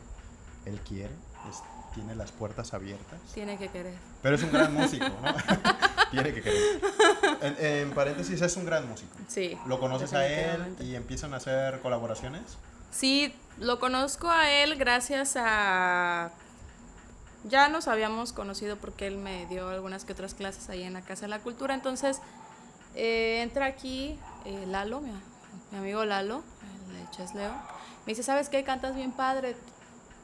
él 0.67 0.81
quiere, 0.81 1.15
es- 1.49 1.63
tiene 1.95 2.15
las 2.15 2.31
puertas 2.33 2.73
abiertas. 2.73 3.19
Tiene 3.35 3.59
que 3.59 3.69
querer. 3.69 3.95
Pero 4.23 4.37
es 4.37 4.43
un 4.45 4.53
gran 4.53 4.73
músico, 4.75 5.07
¿no? 5.07 5.35
tiene 6.13 6.33
que 6.33 6.41
querer. 6.43 6.81
En, 7.41 7.57
en 7.67 7.91
paréntesis, 7.93 8.41
es 8.41 8.57
un 8.57 8.65
gran 8.65 8.89
músico. 8.89 9.13
Sí. 9.29 9.59
¿Lo 9.67 9.81
conoces 9.81 10.13
a 10.13 10.27
él 10.27 10.77
y 10.81 10.95
empiezan 10.95 11.35
a 11.35 11.39
hacer 11.39 11.81
colaboraciones? 11.81 12.43
Sí, 12.93 13.35
lo 13.59 13.79
conozco 13.81 14.29
a 14.31 14.51
él 14.51 14.77
gracias 14.77 15.37
a... 15.37 16.31
Ya 17.45 17.69
nos 17.69 17.89
habíamos 17.89 18.33
conocido 18.33 18.77
porque 18.77 19.07
él 19.07 19.17
me 19.17 19.47
dio 19.47 19.69
algunas 19.71 20.05
que 20.05 20.13
otras 20.13 20.35
clases 20.35 20.69
ahí 20.69 20.83
en 20.83 20.93
la 20.93 21.01
Casa 21.03 21.23
de 21.23 21.29
la 21.29 21.39
Cultura. 21.39 21.75
Entonces, 21.75 22.21
eh, 22.95 23.41
entra 23.43 23.65
aquí 23.67 24.19
eh, 24.45 24.65
Lalo, 24.67 25.01
mi, 25.01 25.11
mi 25.73 25.79
amigo 25.79 26.05
Lalo, 26.05 26.43
el 26.89 26.95
de 26.99 27.11
Chesleo. 27.13 27.53
Me 28.07 28.13
dice, 28.13 28.23
¿sabes 28.23 28.49
qué? 28.51 28.63
Cantas 28.63 28.95
bien 28.95 29.11
padre. 29.13 29.57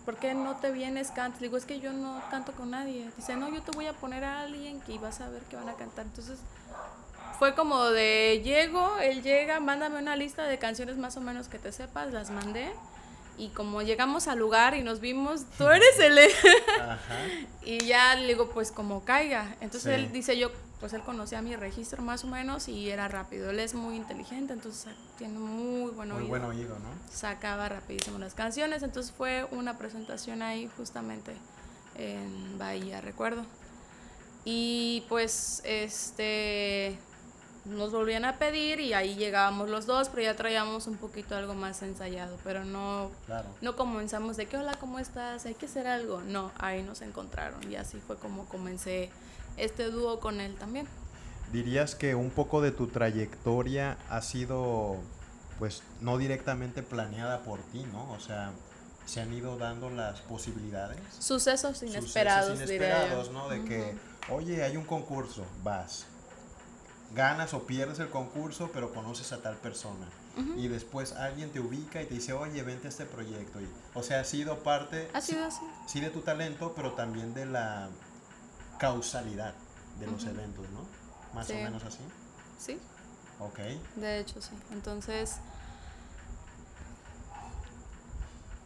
¿Por 0.07 0.17
qué 0.17 0.33
no 0.35 0.57
te 0.57 0.71
vienes, 0.71 1.11
cantas? 1.11 1.41
Le 1.43 1.49
digo, 1.49 1.59
es 1.59 1.67
que 1.67 1.81
yo 1.81 1.93
no 1.93 2.23
canto 2.31 2.53
con 2.53 2.71
nadie. 2.71 3.11
Dice, 3.17 3.37
no, 3.37 3.51
yo 3.53 3.61
te 3.61 3.73
voy 3.73 3.87
a 3.87 3.93
poner 3.93 4.25
a 4.25 4.41
alguien 4.43 4.81
que 4.81 4.97
vas 4.99 5.21
a 5.21 5.29
ver 5.29 5.43
que 5.43 5.57
van 5.57 5.69
a 5.69 5.75
cantar. 5.75 6.07
Entonces, 6.07 6.39
fue 7.39 7.55
como 7.55 7.85
de 7.91 8.41
llego, 8.45 8.97
él 8.99 9.23
llega, 9.23 9.61
mándame 9.61 9.99
una 9.99 10.17
lista 10.17 10.45
de 10.45 10.59
canciones 10.59 10.97
más 10.97 11.17
o 11.17 11.21
menos 11.21 11.49
que 11.49 11.59
te 11.59 11.73
sepas, 11.73 12.13
las 12.13 12.31
mandé. 12.31 12.73
Y 13.37 13.49
como 13.49 13.83
llegamos 13.83 14.29
al 14.29 14.39
lugar 14.39 14.75
y 14.75 14.83
nos 14.83 15.01
vimos, 15.01 15.43
tú 15.59 15.69
eres 15.69 15.99
el... 15.99 16.19
Ajá. 16.81 16.99
y 17.67 17.85
ya 17.85 18.15
le 18.15 18.29
digo, 18.29 18.49
pues 18.51 18.73
como 18.73 19.05
caiga. 19.05 19.57
Entonces 19.61 19.83
Sí. 19.95 20.01
él 20.01 20.13
dice 20.13 20.39
yo, 20.39 20.51
pues 20.81 20.93
él 20.93 21.03
conocía 21.03 21.41
mi 21.43 21.57
registro 21.57 22.03
más 22.03 22.25
o 22.25 22.27
menos 22.27 22.69
y 22.69 22.91
era 22.91 23.09
rápido. 23.09 23.51
Él 23.51 23.61
es 23.61 23.75
muy 23.75 23.97
inteligente, 23.97 24.53
entonces 24.53 24.95
tiene 25.17 25.39
muy 25.39 25.91
buen 25.93 26.09
Muy 26.11 26.19
oído. 26.19 26.29
buen 26.29 26.45
oído, 26.45 26.79
¿no? 26.79 26.89
Sacaba 27.11 27.69
rapidísimo 27.69 28.19
las 28.19 28.35
canciones. 28.35 28.83
Entonces 28.83 29.13
fue 29.13 29.47
una 29.53 29.79
presentación 29.79 30.43
ahí 30.43 30.71
justamente 30.77 31.35
en 31.95 32.59
Bahía, 32.59 33.01
recuerdo. 33.01 33.45
Y 34.45 35.05
pues 35.09 35.63
este 35.65 36.99
nos 37.65 37.91
volvían 37.91 38.25
a 38.25 38.39
pedir 38.39 38.79
y 38.79 38.93
ahí 38.93 39.17
llegábamos 39.17 39.69
los 39.69 39.87
dos, 39.87 40.09
pero 40.09 40.23
ya 40.23 40.37
traíamos 40.37 40.87
un 40.87 40.97
poquito 40.99 41.35
algo 41.35 41.53
más 41.55 41.83
ensayado, 41.83 42.39
pero 42.45 42.65
no 42.65 43.11
Claro. 43.27 43.49
no 43.61 43.75
comenzamos 43.75 44.37
de 44.37 44.47
que 44.47 44.57
hola, 44.57 44.75
¿cómo 44.79 45.01
estás? 45.01 45.47
Hay 45.47 45.55
que 45.55 45.67
hacer 45.67 45.89
algo. 45.89 46.21
No, 46.21 46.53
ahí 46.59 46.85
nos 46.85 47.01
encontraron 47.03 47.69
y 47.69 47.75
así 47.75 47.99
fue 47.99 48.17
como 48.19 48.45
comencé 48.47 49.11
este 49.57 49.91
dúo 49.91 50.21
con 50.21 50.41
él 50.41 50.55
también. 50.57 50.87
¿Dirías 51.53 51.95
que 51.95 52.15
un 52.15 52.31
poco 52.31 52.61
de 52.61 52.73
tu 52.73 52.89
trayectoria 52.89 53.99
ha 54.11 54.21
sido, 54.21 54.97
pues, 55.59 55.83
no 56.01 56.19
directamente 56.19 56.83
planeada 56.83 57.43
por 57.43 57.61
ti, 57.71 57.87
¿no? 57.93 58.11
O 58.13 58.21
sea, 58.21 58.53
se 59.07 59.21
han 59.21 59.33
ido 59.33 59.57
dando 59.57 59.89
las 59.89 60.21
posibilidades. 60.23 60.99
Sucesos 61.19 61.79
Sucesos 61.79 61.83
inesperados, 61.83 62.59
diría 62.59 62.77
inesperados. 62.77 63.31
¿no? 63.31 63.49
De 63.49 63.65
que, 63.65 63.95
oye, 64.31 64.65
hay 64.65 64.77
un 64.77 64.85
concurso, 64.85 65.45
vas. 65.63 66.07
Ganas 67.15 67.55
o 67.55 67.63
pierdes 67.67 68.01
el 68.01 68.11
concurso, 68.11 68.71
pero 68.75 68.93
conoces 68.93 69.33
a 69.33 69.41
tal 69.41 69.57
persona. 69.57 70.07
Y 70.57 70.69
después 70.69 71.13
alguien 71.13 71.51
te 71.51 71.61
ubica 71.61 72.03
y 72.03 72.05
te 72.05 72.13
dice, 72.15 72.35
oye, 72.35 72.63
vente 72.63 72.89
a 72.89 72.91
este 72.91 73.07
proyecto. 73.07 73.59
Y, 73.59 73.67
o 73.95 74.03
sea, 74.03 74.21
ha 74.21 74.25
sido 74.25 74.59
parte, 74.59 75.09
Ha 75.15 75.23
sido 75.23 75.43
así. 75.47 75.63
sí 75.87 76.01
de 76.01 76.11
tu 76.11 76.21
talento, 76.21 76.75
pero 76.77 76.93
también 76.93 77.33
de 77.33 77.47
la 77.47 77.89
causalidad 78.79 79.55
de 80.01 80.07
los 80.07 80.25
eventos, 80.25 80.69
¿no? 80.71 80.81
Más 81.35 81.47
Sí. 81.47 81.55
o 81.55 81.57
menos 81.57 81.85
así. 81.85 81.99
Sí, 82.59 82.79
Ok. 83.39 83.59
de 83.97 84.19
hecho 84.21 84.41
sí. 84.41 84.51
Entonces, 84.73 85.37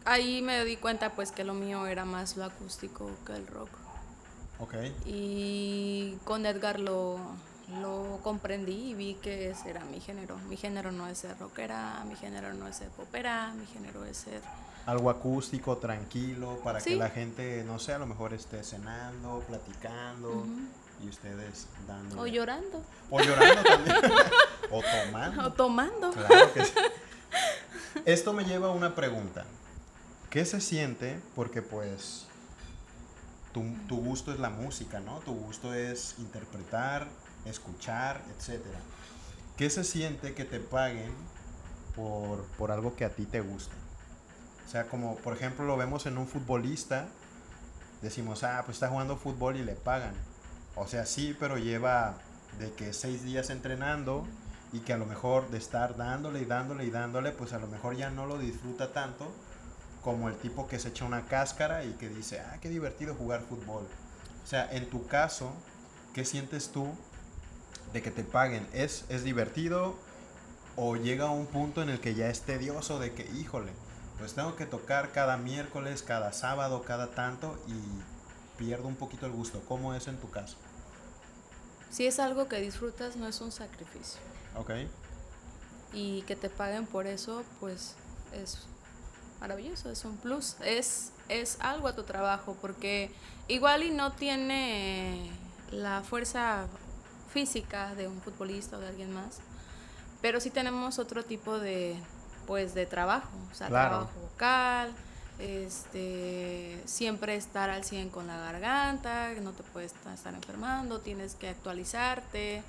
ahí 0.05 0.41
me 0.41 0.63
di 0.65 0.77
cuenta 0.77 1.11
pues 1.11 1.31
que 1.31 1.43
lo 1.43 1.53
mío 1.53 1.85
era 1.87 2.05
más 2.05 2.37
lo 2.37 2.45
acústico 2.45 3.09
que 3.25 3.33
el 3.33 3.47
rock. 3.47 3.69
Ok. 4.59 4.75
Y 5.05 6.17
con 6.23 6.45
Edgar 6.45 6.79
lo, 6.79 7.17
lo 7.81 8.19
comprendí 8.23 8.91
y 8.91 8.93
vi 8.93 9.15
que 9.15 9.49
ese 9.49 9.69
era 9.71 9.83
mi 9.85 9.99
género. 9.99 10.37
Mi 10.49 10.57
género 10.57 10.91
no 10.91 11.07
es 11.07 11.19
ser 11.19 11.37
rockera, 11.39 12.03
mi 12.07 12.15
género 12.15 12.53
no 12.53 12.67
es 12.67 12.75
ser 12.77 12.89
popera, 12.89 13.53
mi 13.53 13.65
género 13.65 14.05
es 14.05 14.17
ser... 14.17 14.41
Algo 14.85 15.09
acústico, 15.09 15.77
tranquilo, 15.77 16.59
para 16.63 16.81
que 16.81 16.95
la 16.95 17.09
gente, 17.09 17.63
no 17.65 17.77
sé, 17.79 17.93
a 17.93 17.99
lo 17.99 18.07
mejor 18.07 18.33
esté 18.33 18.63
cenando, 18.63 19.43
platicando 19.47 20.45
y 21.03 21.09
ustedes 21.09 21.67
dando. 21.87 22.19
O 22.19 22.27
llorando, 22.27 22.83
O 23.09 23.19
llorando 23.19 23.63
también. 23.63 23.95
o 24.71 24.81
tomando. 24.81 25.47
o 25.47 25.53
tomando. 25.53 26.11
Claro 26.11 26.53
que 26.53 26.65
sí. 26.65 26.73
Esto 28.05 28.33
me 28.33 28.43
lleva 28.43 28.69
a 28.69 28.71
una 28.71 28.95
pregunta. 28.95 29.45
¿Qué 30.29 30.45
se 30.45 30.61
siente? 30.61 31.19
Porque 31.35 31.61
pues 31.61 32.25
tu, 33.53 33.63
tu 33.87 33.97
gusto 33.97 34.31
es 34.31 34.39
la 34.39 34.49
música, 34.49 34.99
¿no? 34.99 35.19
Tu 35.19 35.33
gusto 35.33 35.73
es 35.73 36.15
interpretar, 36.19 37.07
escuchar, 37.45 38.21
etc. 38.37 38.63
¿Qué 39.57 39.69
se 39.69 39.83
siente 39.83 40.33
que 40.33 40.45
te 40.45 40.59
paguen 40.59 41.11
por, 41.95 42.43
por 42.57 42.71
algo 42.71 42.95
que 42.95 43.05
a 43.05 43.09
ti 43.09 43.25
te 43.25 43.41
gusta? 43.41 43.75
O 44.71 44.73
sea, 44.73 44.87
como 44.87 45.17
por 45.17 45.33
ejemplo 45.33 45.65
lo 45.65 45.75
vemos 45.75 46.05
en 46.05 46.17
un 46.17 46.29
futbolista, 46.29 47.09
decimos, 48.01 48.45
ah, 48.45 48.61
pues 48.63 48.77
está 48.77 48.87
jugando 48.87 49.17
fútbol 49.17 49.57
y 49.57 49.65
le 49.65 49.73
pagan. 49.73 50.13
O 50.75 50.87
sea, 50.87 51.05
sí, 51.05 51.35
pero 51.37 51.57
lleva 51.57 52.19
de 52.57 52.71
que 52.71 52.93
seis 52.93 53.21
días 53.21 53.49
entrenando 53.49 54.25
y 54.71 54.79
que 54.79 54.93
a 54.93 54.97
lo 54.97 55.05
mejor 55.05 55.49
de 55.49 55.57
estar 55.57 55.97
dándole 55.97 56.39
y 56.39 56.45
dándole 56.45 56.85
y 56.85 56.89
dándole, 56.89 57.33
pues 57.33 57.51
a 57.51 57.59
lo 57.59 57.67
mejor 57.67 57.97
ya 57.97 58.11
no 58.11 58.25
lo 58.25 58.37
disfruta 58.37 58.93
tanto 58.93 59.29
como 60.01 60.29
el 60.29 60.37
tipo 60.37 60.69
que 60.69 60.79
se 60.79 60.87
echa 60.87 61.03
una 61.03 61.25
cáscara 61.25 61.83
y 61.83 61.91
que 61.95 62.07
dice, 62.07 62.39
ah, 62.39 62.57
qué 62.61 62.69
divertido 62.69 63.13
jugar 63.13 63.41
fútbol. 63.41 63.85
O 64.41 64.47
sea, 64.47 64.71
en 64.71 64.89
tu 64.89 65.05
caso, 65.05 65.51
¿qué 66.13 66.23
sientes 66.23 66.71
tú 66.71 66.87
de 67.91 68.01
que 68.01 68.09
te 68.09 68.23
paguen? 68.23 68.65
¿Es, 68.71 69.03
es 69.09 69.25
divertido 69.25 69.97
o 70.77 70.95
llega 70.95 71.25
a 71.25 71.31
un 71.31 71.47
punto 71.47 71.81
en 71.81 71.89
el 71.89 71.99
que 71.99 72.15
ya 72.15 72.29
es 72.29 72.43
tedioso 72.43 72.99
de 72.99 73.11
que, 73.11 73.29
híjole, 73.31 73.73
pues 74.21 74.35
tengo 74.35 74.55
que 74.55 74.67
tocar 74.67 75.11
cada 75.11 75.35
miércoles, 75.35 76.03
cada 76.03 76.31
sábado, 76.31 76.83
cada 76.83 77.09
tanto 77.09 77.57
y 77.67 78.59
pierdo 78.59 78.87
un 78.87 78.95
poquito 78.95 79.25
el 79.25 79.31
gusto? 79.31 79.63
¿Cómo 79.67 79.95
es 79.95 80.07
en 80.07 80.17
tu 80.17 80.29
caso? 80.29 80.57
Si 81.89 82.05
es 82.05 82.19
algo 82.19 82.47
que 82.47 82.61
disfrutas, 82.61 83.15
no 83.15 83.25
es 83.27 83.41
un 83.41 83.51
sacrificio. 83.51 84.21
Ok, 84.55 84.71
Y 85.91 86.21
que 86.21 86.35
te 86.35 86.51
paguen 86.51 86.85
por 86.85 87.07
eso, 87.07 87.43
pues 87.59 87.95
es 88.31 88.67
maravilloso, 89.39 89.89
es 89.89 90.05
un 90.05 90.15
plus. 90.17 90.55
Es, 90.63 91.13
es 91.27 91.57
algo 91.59 91.87
a 91.87 91.95
tu 91.95 92.03
trabajo, 92.03 92.55
porque 92.61 93.11
igual 93.47 93.81
y 93.81 93.89
no 93.89 94.11
tiene 94.11 95.31
la 95.71 96.03
fuerza 96.03 96.67
física 97.33 97.95
de 97.95 98.07
un 98.07 98.21
futbolista 98.21 98.77
o 98.77 98.81
de 98.81 98.87
alguien 98.87 99.11
más, 99.11 99.39
pero 100.21 100.39
sí 100.39 100.51
tenemos 100.51 100.99
otro 100.99 101.23
tipo 101.25 101.57
de, 101.57 101.95
pues, 102.51 102.73
de 102.73 102.85
trabajo, 102.85 103.29
o 103.49 103.55
sea, 103.55 103.67
Claro. 103.69 103.89
trabajo 103.91 104.19
vocal, 104.29 104.91
este, 105.39 106.81
siempre 106.85 107.37
estar 107.37 107.69
al 107.69 107.85
100 107.85 108.09
con 108.09 108.27
la 108.27 108.35
garganta, 108.37 109.29
no 109.41 109.51
te 109.53 109.63
puedes 109.63 109.93
ta- 109.93 110.13
estar 110.13 110.33
enfermando, 110.33 110.99
tienes 110.99 111.35
que 111.35 111.47
actualizarte, 111.47 112.61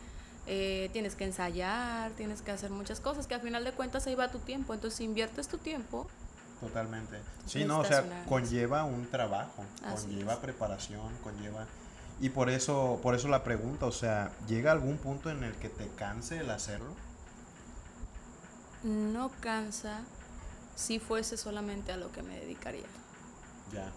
eh, 0.47 0.88
tienes 0.92 1.16
que 1.16 1.25
ensayar, 1.25 2.12
tienes 2.12 2.42
que 2.42 2.53
hacer 2.53 2.71
muchas 2.71 3.01
cosas, 3.01 3.27
que 3.27 3.35
al 3.35 3.40
final 3.40 3.64
de 3.64 3.73
cuentas 3.73 4.07
ahí 4.07 4.14
va 4.14 4.31
tu 4.31 4.38
tiempo, 4.38 4.73
entonces 4.73 5.01
inviertes 5.01 5.49
tu 5.49 5.59
tiempo, 5.59 6.07
totalmente. 6.61 7.18
Sí, 7.47 7.64
no, 7.64 7.81
o 7.81 7.85
sea, 7.85 8.25
conlleva 8.29 8.85
un 8.85 9.11
trabajo, 9.11 9.64
Así 9.85 10.07
conlleva 10.07 10.35
es. 10.35 10.38
preparación, 10.38 11.12
conlleva... 11.25 11.66
Y 12.21 12.29
por 12.29 12.51
eso, 12.51 13.01
por 13.03 13.16
eso 13.16 13.27
la 13.27 13.42
pregunta, 13.42 13.87
o 13.87 13.90
sea, 13.90 14.31
¿llega 14.47 14.71
algún 14.71 14.97
punto 14.97 15.29
en 15.29 15.42
el 15.42 15.55
que 15.55 15.68
te 15.68 15.88
canse 15.97 16.38
el 16.38 16.51
hacerlo? 16.51 16.95
No 18.85 19.31
cansa 19.40 20.01
si 20.75 20.99
fuese 20.99 21.37
solamente 21.37 21.92
a 21.92 21.97
lo 21.97 22.11
que 22.12 22.23
me 22.23 22.38
dedicaría. 22.38 22.87
Ya, 23.73 23.90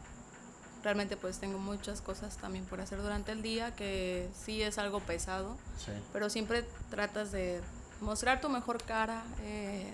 Realmente 0.85 1.17
pues 1.17 1.39
tengo 1.39 1.57
muchas 1.57 1.99
cosas 1.99 2.37
también 2.37 2.63
por 2.65 2.79
hacer 2.79 3.01
durante 3.01 3.31
el 3.31 3.41
día, 3.41 3.73
que 3.75 4.29
sí 4.35 4.61
es 4.61 4.77
algo 4.77 4.99
pesado, 4.99 5.57
sí. 5.83 5.91
pero 6.13 6.29
siempre 6.29 6.63
tratas 6.91 7.31
de 7.31 7.59
mostrar 8.01 8.39
tu 8.39 8.49
mejor 8.49 8.83
cara, 8.83 9.23
eh, 9.41 9.91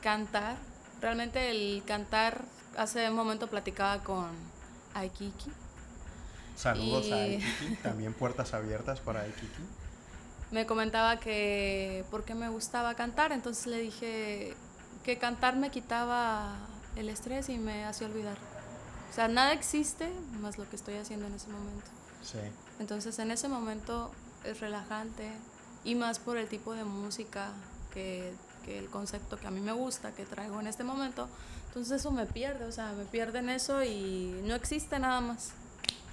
cantar. 0.00 0.56
Realmente 1.02 1.50
el 1.50 1.82
cantar, 1.84 2.46
hace 2.78 3.10
un 3.10 3.14
momento 3.14 3.48
platicaba 3.48 4.02
con, 4.02 4.30
a 4.94 5.04
Ikiki. 5.04 5.52
Saludos 6.56 7.12
a 7.12 7.26
Ikiki, 7.26 7.76
también 7.82 8.14
puertas 8.14 8.54
abiertas 8.54 9.00
para 9.00 9.26
Ikiki. 9.26 9.62
Me 10.50 10.66
comentaba 10.66 11.20
que 11.20 12.04
por 12.10 12.24
qué 12.24 12.34
me 12.34 12.48
gustaba 12.48 12.94
cantar, 12.94 13.30
entonces 13.30 13.66
le 13.68 13.78
dije 13.78 14.54
que 15.04 15.16
cantar 15.16 15.56
me 15.56 15.70
quitaba 15.70 16.56
el 16.96 17.08
estrés 17.08 17.48
y 17.48 17.58
me 17.58 17.84
hacía 17.84 18.08
olvidar. 18.08 18.36
O 19.10 19.14
sea, 19.14 19.28
nada 19.28 19.52
existe 19.52 20.10
más 20.40 20.58
lo 20.58 20.68
que 20.68 20.76
estoy 20.76 20.94
haciendo 20.94 21.26
en 21.26 21.34
ese 21.34 21.48
momento. 21.48 21.86
Sí. 22.22 22.38
Entonces 22.80 23.18
en 23.20 23.30
ese 23.30 23.48
momento 23.48 24.10
es 24.44 24.60
relajante 24.60 25.30
y 25.84 25.94
más 25.94 26.18
por 26.18 26.36
el 26.36 26.48
tipo 26.48 26.74
de 26.74 26.84
música 26.84 27.52
que, 27.94 28.32
que 28.64 28.78
el 28.78 28.90
concepto 28.90 29.36
que 29.36 29.46
a 29.46 29.50
mí 29.52 29.60
me 29.60 29.72
gusta, 29.72 30.12
que 30.12 30.26
traigo 30.26 30.60
en 30.60 30.66
este 30.66 30.82
momento. 30.82 31.28
Entonces 31.68 32.00
eso 32.00 32.10
me 32.10 32.26
pierde, 32.26 32.64
o 32.64 32.72
sea, 32.72 32.92
me 32.92 33.04
pierde 33.04 33.38
en 33.38 33.50
eso 33.50 33.84
y 33.84 34.40
no 34.44 34.56
existe 34.56 34.98
nada 34.98 35.20
más. 35.20 35.52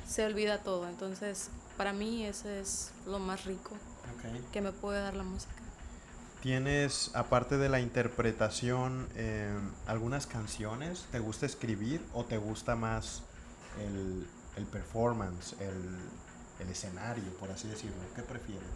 Se 0.07 0.23
olvida 0.25 0.59
todo. 0.59 0.87
Entonces 0.87 1.49
para 1.75 1.91
mí 1.91 2.23
ese 2.23 2.59
es 2.59 2.91
lo 3.07 3.17
más 3.17 3.45
rico 3.45 3.71
Okay. 4.15 4.43
que 4.51 4.61
me 4.61 4.71
puede 4.71 5.01
dar 5.01 5.15
la 5.15 5.23
música. 5.23 5.53
¿Tienes, 6.41 7.11
aparte 7.15 7.57
de 7.57 7.67
la 7.67 7.79
interpretación, 7.79 9.07
eh, 9.15 9.53
algunas 9.87 10.27
canciones? 10.27 11.05
¿Te 11.11 11.19
gusta 11.19 11.45
escribir 11.45 12.01
o 12.13 12.25
te 12.25 12.37
gusta 12.37 12.75
más 12.75 13.23
el, 13.79 14.27
el 14.55 14.65
performance, 14.65 15.53
el, 15.59 15.97
el 16.59 16.69
escenario, 16.69 17.23
por 17.39 17.51
así 17.51 17.67
decirlo? 17.67 17.97
¿Qué 18.15 18.21
prefieres? 18.21 18.69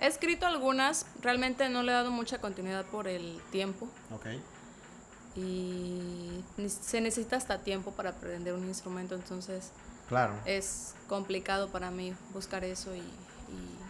He 0.00 0.06
escrito 0.06 0.46
algunas, 0.46 1.06
realmente 1.20 1.68
no 1.68 1.82
le 1.82 1.92
he 1.92 1.94
dado 1.94 2.10
mucha 2.10 2.40
continuidad 2.40 2.84
por 2.86 3.06
el 3.06 3.40
tiempo 3.52 3.86
Ok. 4.12 4.26
y 5.36 6.42
se 6.68 7.00
necesita 7.00 7.36
hasta 7.36 7.58
tiempo 7.58 7.92
para 7.92 8.10
aprender 8.10 8.54
un 8.54 8.66
instrumento, 8.66 9.14
entonces 9.14 9.70
Claro. 10.08 10.34
es 10.44 10.94
complicado 11.08 11.68
para 11.70 11.90
mí 11.90 12.14
buscar 12.32 12.64
eso 12.64 12.94
y, 12.96 13.02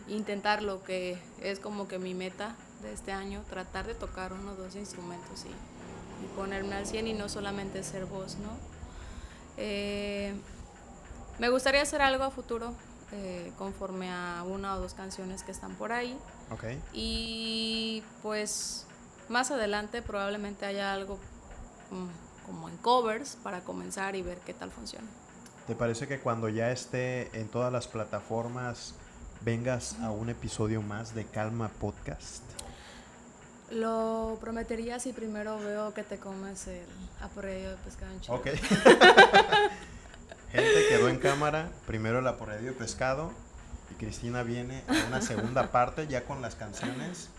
y 0.09 0.15
intentarlo, 0.15 0.83
que 0.83 1.19
es 1.41 1.59
como 1.61 1.89
que 1.89 1.99
mi 1.99 2.15
meta 2.15 2.55
de 2.83 2.93
este 2.93 3.13
año, 3.13 3.43
tratar 3.49 3.87
de 3.87 3.95
tocar 3.95 4.33
uno 4.33 4.53
o 4.53 4.55
dos 4.57 4.75
instrumentos 4.77 5.45
y, 5.45 5.49
y 6.25 6.29
ponerme 6.37 6.75
al 6.75 6.87
100 6.87 7.07
y 7.07 7.13
no 7.15 7.29
solamente 7.29 7.83
ser 7.83 8.07
voz, 8.07 8.37
¿no? 8.37 8.51
Eh, 9.57 10.35
me 11.39 11.49
gustaría 11.49 11.83
hacer 11.83 12.03
algo 12.03 12.25
a 12.25 12.31
futuro 12.31 12.75
eh, 13.13 13.53
conforme 13.59 14.11
a 14.11 14.43
una 14.47 14.75
o 14.77 14.81
dos 14.81 14.95
canciones 14.95 15.43
que 15.43 15.51
están 15.53 15.75
por 15.75 15.93
ahí 15.93 16.17
Ok. 16.51 16.65
y 16.95 18.03
pues 18.23 18.87
más 19.29 19.51
adelante 19.51 20.01
probablemente 20.03 20.65
haya 20.65 20.93
algo 20.95 21.19
mm, 21.91 22.47
como 22.47 22.69
en 22.69 22.77
covers 22.79 23.37
para 23.43 23.61
comenzar 23.61 24.17
y 24.17 24.23
ver 24.23 24.39
qué 24.39 24.55
tal 24.55 24.71
funciona. 24.71 25.07
¿Te 25.67 25.75
parece 25.75 26.09
que 26.09 26.19
cuando 26.21 26.49
ya 26.49 26.71
esté 26.73 27.39
en 27.39 27.49
todas 27.49 27.73
las 27.73 27.87
plataformas 27.87 28.95
vengas 29.45 29.99
a 30.01 30.11
un 30.11 30.29
episodio 30.29 30.83
más 30.83 31.15
de 31.15 31.25
Calma 31.25 31.69
Podcast? 31.69 32.43
Lo 33.71 34.37
prometería 34.41 35.01
si 35.01 35.13
primero 35.13 35.59
veo 35.59 35.95
que 35.95 36.03
te 36.03 36.19
comes 36.19 36.67
el 36.69 36.85
aporreído 37.21 37.71
de 37.71 37.77
pescado 37.79 38.13
en 38.13 38.21
chile. 38.21 38.37
Ok. 38.37 38.47
Gente 40.53 40.89
quedó 40.89 41.09
en 41.09 41.19
cámara, 41.19 41.71
primero 41.87 42.19
el 42.19 42.27
aporreído 42.27 42.73
de 42.73 42.73
pescado 42.73 43.33
y 43.91 43.95
Cristina 43.95 44.43
viene 44.43 44.85
a 44.87 45.09
una 45.09 45.23
segunda 45.23 45.73
parte 45.73 46.07
ya 46.07 46.25
con 46.25 46.43
las 46.43 46.55
canciones 46.55 47.31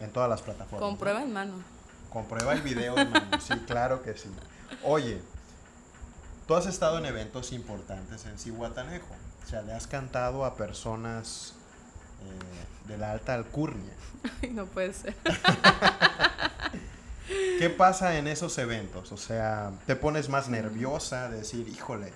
en 0.00 0.10
todas 0.10 0.30
las 0.30 0.40
plataformas. 0.40 0.80
Con 0.80 0.96
prueba 0.96 1.22
en 1.22 1.32
mano. 1.32 1.54
Comprueba 2.10 2.54
el 2.54 2.62
video, 2.62 2.96
hermano. 2.96 3.40
Sí, 3.40 3.54
claro 3.66 4.02
que 4.02 4.16
sí. 4.16 4.30
Oye, 4.82 5.20
tú 6.46 6.54
has 6.54 6.66
estado 6.66 6.98
en 6.98 7.06
eventos 7.06 7.52
importantes 7.52 8.24
en 8.24 8.38
Cihuatanejo. 8.38 9.14
O 9.44 9.48
sea, 9.48 9.62
le 9.62 9.72
has 9.72 9.86
cantado 9.86 10.44
a 10.44 10.56
personas 10.56 11.54
eh, 12.22 12.88
de 12.88 12.98
la 12.98 13.12
alta 13.12 13.34
alcurnia. 13.34 13.92
Ay, 14.42 14.50
no 14.50 14.66
puede 14.66 14.92
ser. 14.92 15.14
¿Qué 17.58 17.70
pasa 17.70 18.18
en 18.18 18.26
esos 18.26 18.56
eventos? 18.58 19.12
O 19.12 19.16
sea, 19.16 19.72
¿te 19.86 19.94
pones 19.96 20.28
más 20.28 20.48
nerviosa 20.48 21.28
de 21.30 21.38
decir, 21.38 21.68
híjole, 21.68 22.12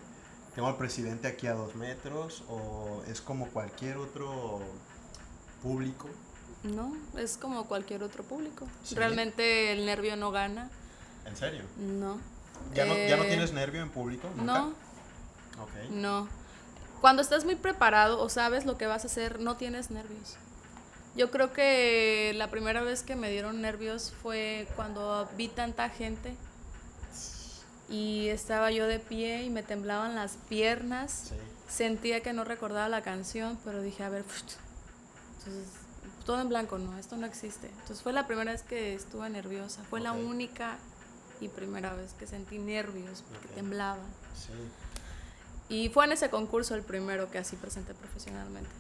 tengo 0.55 0.69
al 0.69 0.77
presidente 0.77 1.29
aquí 1.29 1.47
a 1.47 1.55
dos 1.55 1.75
metros? 1.77 2.43
¿O 2.49 3.03
es 3.07 3.21
como 3.21 3.47
cualquier 3.49 3.97
otro 3.99 4.61
público? 5.63 6.09
No, 6.65 6.93
es 7.17 7.37
como 7.37 7.67
cualquier 7.67 8.03
otro 8.03 8.25
público. 8.25 8.67
Sí. 8.83 8.95
Realmente 8.97 9.73
el 9.73 9.87
nervio 9.87 10.17
no 10.17 10.33
gana. 10.33 10.69
¿En 11.25 11.37
serio? 11.37 11.63
No. 11.77 12.19
¿Ya, 12.75 12.85
no, 12.85 12.95
¿Ya 12.97 13.17
no 13.17 13.23
Eh, 13.25 13.29
tienes 13.29 13.53
nervio 13.53 13.83
en 13.83 13.91
público? 13.91 14.29
¿Nunca? 14.37 14.53
No, 14.53 14.67
Ok. 15.63 15.91
no. 15.91 16.29
Cuando 17.01 17.23
estás 17.23 17.45
muy 17.45 17.55
preparado 17.57 18.21
o 18.21 18.29
sabes 18.29 18.65
lo 18.67 18.77
que 18.79 18.87
vas 18.87 19.05
a 19.05 19.07
hacer, 19.07 19.41
no 19.41 19.57
tienes 19.57 19.91
nervios. 19.91 20.37
Yo 21.15 21.31
creo 21.31 21.53
que 21.53 22.33
la 22.37 22.51
primera 22.51 22.83
vez 22.83 23.03
que 23.03 23.17
me 23.17 23.31
dieron 23.31 23.61
nervios 23.63 24.13
fue 24.23 24.69
cuando 24.77 25.29
vi 25.37 25.49
tanta 25.49 25.89
gente 25.89 26.37
y 27.89 28.29
estaba 28.29 28.71
yo 28.71 28.87
de 28.87 28.99
pie 28.99 29.45
y 29.45 29.51
me 29.51 29.63
temblaban 29.63 30.15
las 30.15 30.33
piernas. 30.49 31.29
Sí. 31.31 31.35
Sentía 31.69 32.21
que 32.23 32.33
no 32.33 32.45
recordaba 32.45 32.89
la 32.89 33.03
canción, 33.03 33.59
pero 33.65 33.83
dije, 33.83 34.05
a 34.05 34.09
ver, 34.09 34.25
entonces, 35.39 35.69
todo 36.25 36.41
en 36.41 36.49
blanco, 36.49 36.79
no, 36.79 36.97
esto 36.99 37.17
no 37.17 37.27
existe. 37.27 37.69
Entonces 37.69 38.03
fue 38.03 38.13
la 38.13 38.27
primera 38.27 38.53
vez 38.53 38.63
que 38.63 38.95
estuve 38.95 39.29
nerviosa, 39.31 39.83
fue 39.89 40.01
la 40.01 40.13
Ok. 40.13 40.19
única 40.19 40.77
y 41.41 41.49
primera 41.49 41.95
vez 41.95 42.13
que 42.13 42.27
sentí 42.27 42.59
nervios, 42.59 43.23
porque 43.29 43.47
Ok. 43.49 43.55
temblaba. 43.55 44.03
Sí. 44.35 44.53
Y 45.69 45.89
fue 45.89 46.05
en 46.05 46.13
ese 46.13 46.31
concurso 46.31 46.75
el 46.75 46.83
primero 46.83 47.31
que 47.31 47.39
así 47.39 47.57
presenté 47.57 47.95
profesionalmente. 47.95 48.71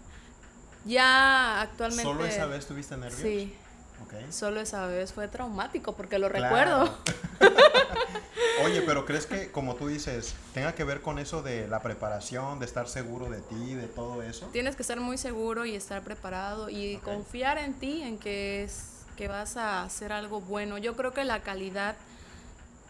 Ya 0.84 1.60
actualmente... 1.60 2.02
¿Solo 2.04 2.24
esa 2.24 2.46
vez 2.46 2.66
tuviste 2.66 2.96
nervios? 2.96 3.20
Sí, 3.20 3.56
Ok. 4.04 4.30
solo 4.30 4.60
esa 4.60 4.86
vez 4.86 5.12
fue 5.12 5.26
traumático 5.26 5.94
porque 5.96 6.18
lo 6.18 6.28
Claro. 6.30 6.44
recuerdo. 6.84 6.98
Oye, 8.64 8.82
pero 8.82 9.04
¿crees 9.04 9.26
que, 9.26 9.50
como 9.50 9.74
tú 9.74 9.88
dices, 9.88 10.34
tenga 10.54 10.74
que 10.74 10.84
ver 10.84 11.02
con 11.02 11.18
eso 11.18 11.42
de 11.42 11.68
la 11.68 11.80
preparación, 11.82 12.58
de 12.58 12.66
estar 12.66 12.88
seguro 12.88 13.28
de 13.28 13.40
ti, 13.40 13.74
de 13.74 13.86
todo 13.86 14.22
eso? 14.22 14.46
Tienes 14.52 14.76
que 14.76 14.82
estar 14.82 14.98
muy 15.00 15.18
seguro 15.18 15.66
y 15.66 15.74
estar 15.74 16.02
preparado 16.02 16.68
y 16.70 16.96
confiar 16.98 17.58
en 17.58 17.74
ti, 17.74 18.02
en 18.02 18.18
que, 18.18 18.64
es, 18.64 19.02
que 19.16 19.28
vas 19.28 19.56
a 19.56 19.82
hacer 19.82 20.12
algo 20.12 20.40
bueno. 20.40 20.78
Yo 20.78 20.96
creo 20.96 21.12
que 21.12 21.24
la 21.24 21.42
calidad 21.42 21.96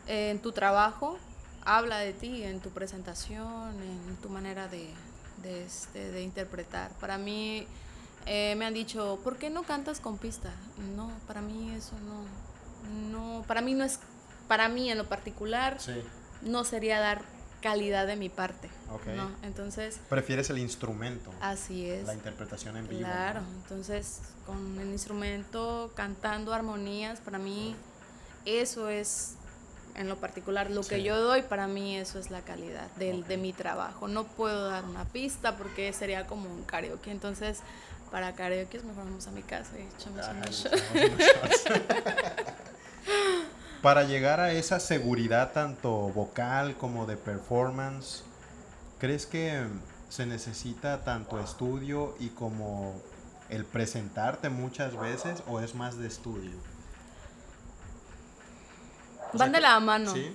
en 0.07 0.41
tu 0.41 0.53
trabajo 0.53 1.19
habla 1.67 1.99
de 1.99 2.13
ti, 2.15 2.43
en 2.45 2.61
tu 2.61 2.71
presentación, 2.71 3.75
en 3.83 4.17
tu 4.23 4.29
manera 4.31 4.69
de, 4.69 4.89
de, 5.43 5.65
este, 5.65 6.11
de 6.13 6.23
interpretar. 6.23 6.91
Para 7.01 7.19
mí 7.19 7.67
eh, 8.25 8.55
me 8.57 8.65
han 8.65 8.73
dicho, 8.75 9.19
¿por 9.23 9.37
qué 9.37 9.51
no 9.51 9.65
cantas 9.65 10.01
con 10.01 10.17
pista? 10.17 10.51
No, 10.97 11.11
para 11.27 11.43
mí 11.43 11.71
eso 11.75 11.93
no, 12.01 13.11
no, 13.11 13.43
para 13.47 13.61
mí 13.61 13.75
no 13.75 13.85
es, 13.85 13.99
para 14.49 14.69
mí 14.69 14.91
en 14.91 14.97
lo 14.97 15.09
particular, 15.09 15.81
Sí. 15.81 15.95
no 16.43 16.65
sería 16.65 17.01
dar 17.01 17.23
calidad 17.63 18.07
de 18.07 18.15
mi 18.15 18.29
parte. 18.29 18.71
Ok. 18.93 19.07
¿no? 19.17 19.29
Entonces, 19.43 19.99
Prefieres 20.09 20.51
el 20.51 20.59
instrumento, 20.59 21.33
así 21.41 21.91
es. 21.91 22.07
la 22.07 22.15
interpretación 22.15 22.77
en 22.77 22.87
vivo. 22.89 23.01
Claro, 23.01 23.41
¿no? 23.41 23.49
entonces 23.63 24.21
con 24.47 24.79
el 24.79 24.89
instrumento, 24.93 25.91
cantando 25.97 26.55
armonías, 26.55 27.19
para 27.21 27.39
mí 27.39 27.75
eso 28.45 28.89
es 28.89 29.35
en 29.97 30.09
lo 30.09 30.17
particular 30.17 30.71
lo 30.71 30.83
que 30.83 31.03
yo 31.03 31.21
doy, 31.21 31.43
para 31.43 31.67
mí 31.67 31.97
eso 31.97 32.19
es 32.19 32.31
la 32.31 32.43
calidad 32.43 32.89
del, 32.97 33.27
de 33.27 33.39
mi 33.39 33.53
trabajo. 33.53 34.09
No 34.09 34.25
puedo 34.25 34.69
dar 34.69 34.85
una 34.85 35.05
pista 35.07 35.57
porque 35.57 35.93
sería 35.93 36.27
como 36.27 36.49
un 36.49 36.65
karaoke. 36.65 37.11
Entonces, 37.11 37.61
para 38.11 38.35
karaoke 38.35 38.81
mejor 38.81 39.05
vamos 39.05 39.27
a 39.27 39.31
mi 39.31 39.43
casa 39.43 39.73
y 39.79 39.83
echamos 39.97 40.27
Ay, 40.27 40.37
unos 40.37 40.67
echamos 40.67 40.95
unos 40.95 41.19
shots. 41.19 41.65
Para 43.83 44.05
llegar 44.05 44.41
a 44.41 44.53
esa 44.53 44.81
seguridad 44.81 45.53
tanto 45.53 45.91
vocal 45.91 46.77
como 46.77 47.07
de 47.07 47.17
performance, 47.17 48.25
¿crees 48.99 49.27
que 49.27 49.65
se 50.09 50.27
necesita 50.27 51.05
tanto 51.05 51.41
estudio 51.41 52.17
y 52.19 52.31
como 52.31 53.01
el 53.49 53.65
presentarte 53.65 54.49
muchas 54.49 54.99
veces 54.99 55.43
o 55.47 55.61
es 55.61 55.75
más 55.75 55.99
de 55.99 56.09
estudio? 56.09 56.76
Van 59.35 59.53
de 59.53 59.61
la 59.61 59.79
mano. 59.81 60.13
Sí. 60.13 60.33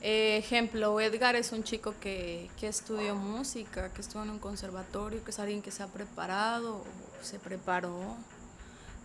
Eh, 0.00 0.36
ejemplo, 0.38 1.00
Edgar 1.00 1.34
es 1.36 1.50
un 1.52 1.64
chico 1.64 1.94
que, 2.00 2.48
que 2.58 2.68
estudió 2.68 3.14
música, 3.16 3.92
que 3.92 4.00
estuvo 4.00 4.22
en 4.22 4.30
un 4.30 4.38
conservatorio, 4.38 5.24
que 5.24 5.30
es 5.32 5.38
alguien 5.40 5.60
que 5.60 5.70
se 5.72 5.82
ha 5.82 5.88
preparado, 5.88 6.84
se 7.22 7.38
preparó 7.40 8.16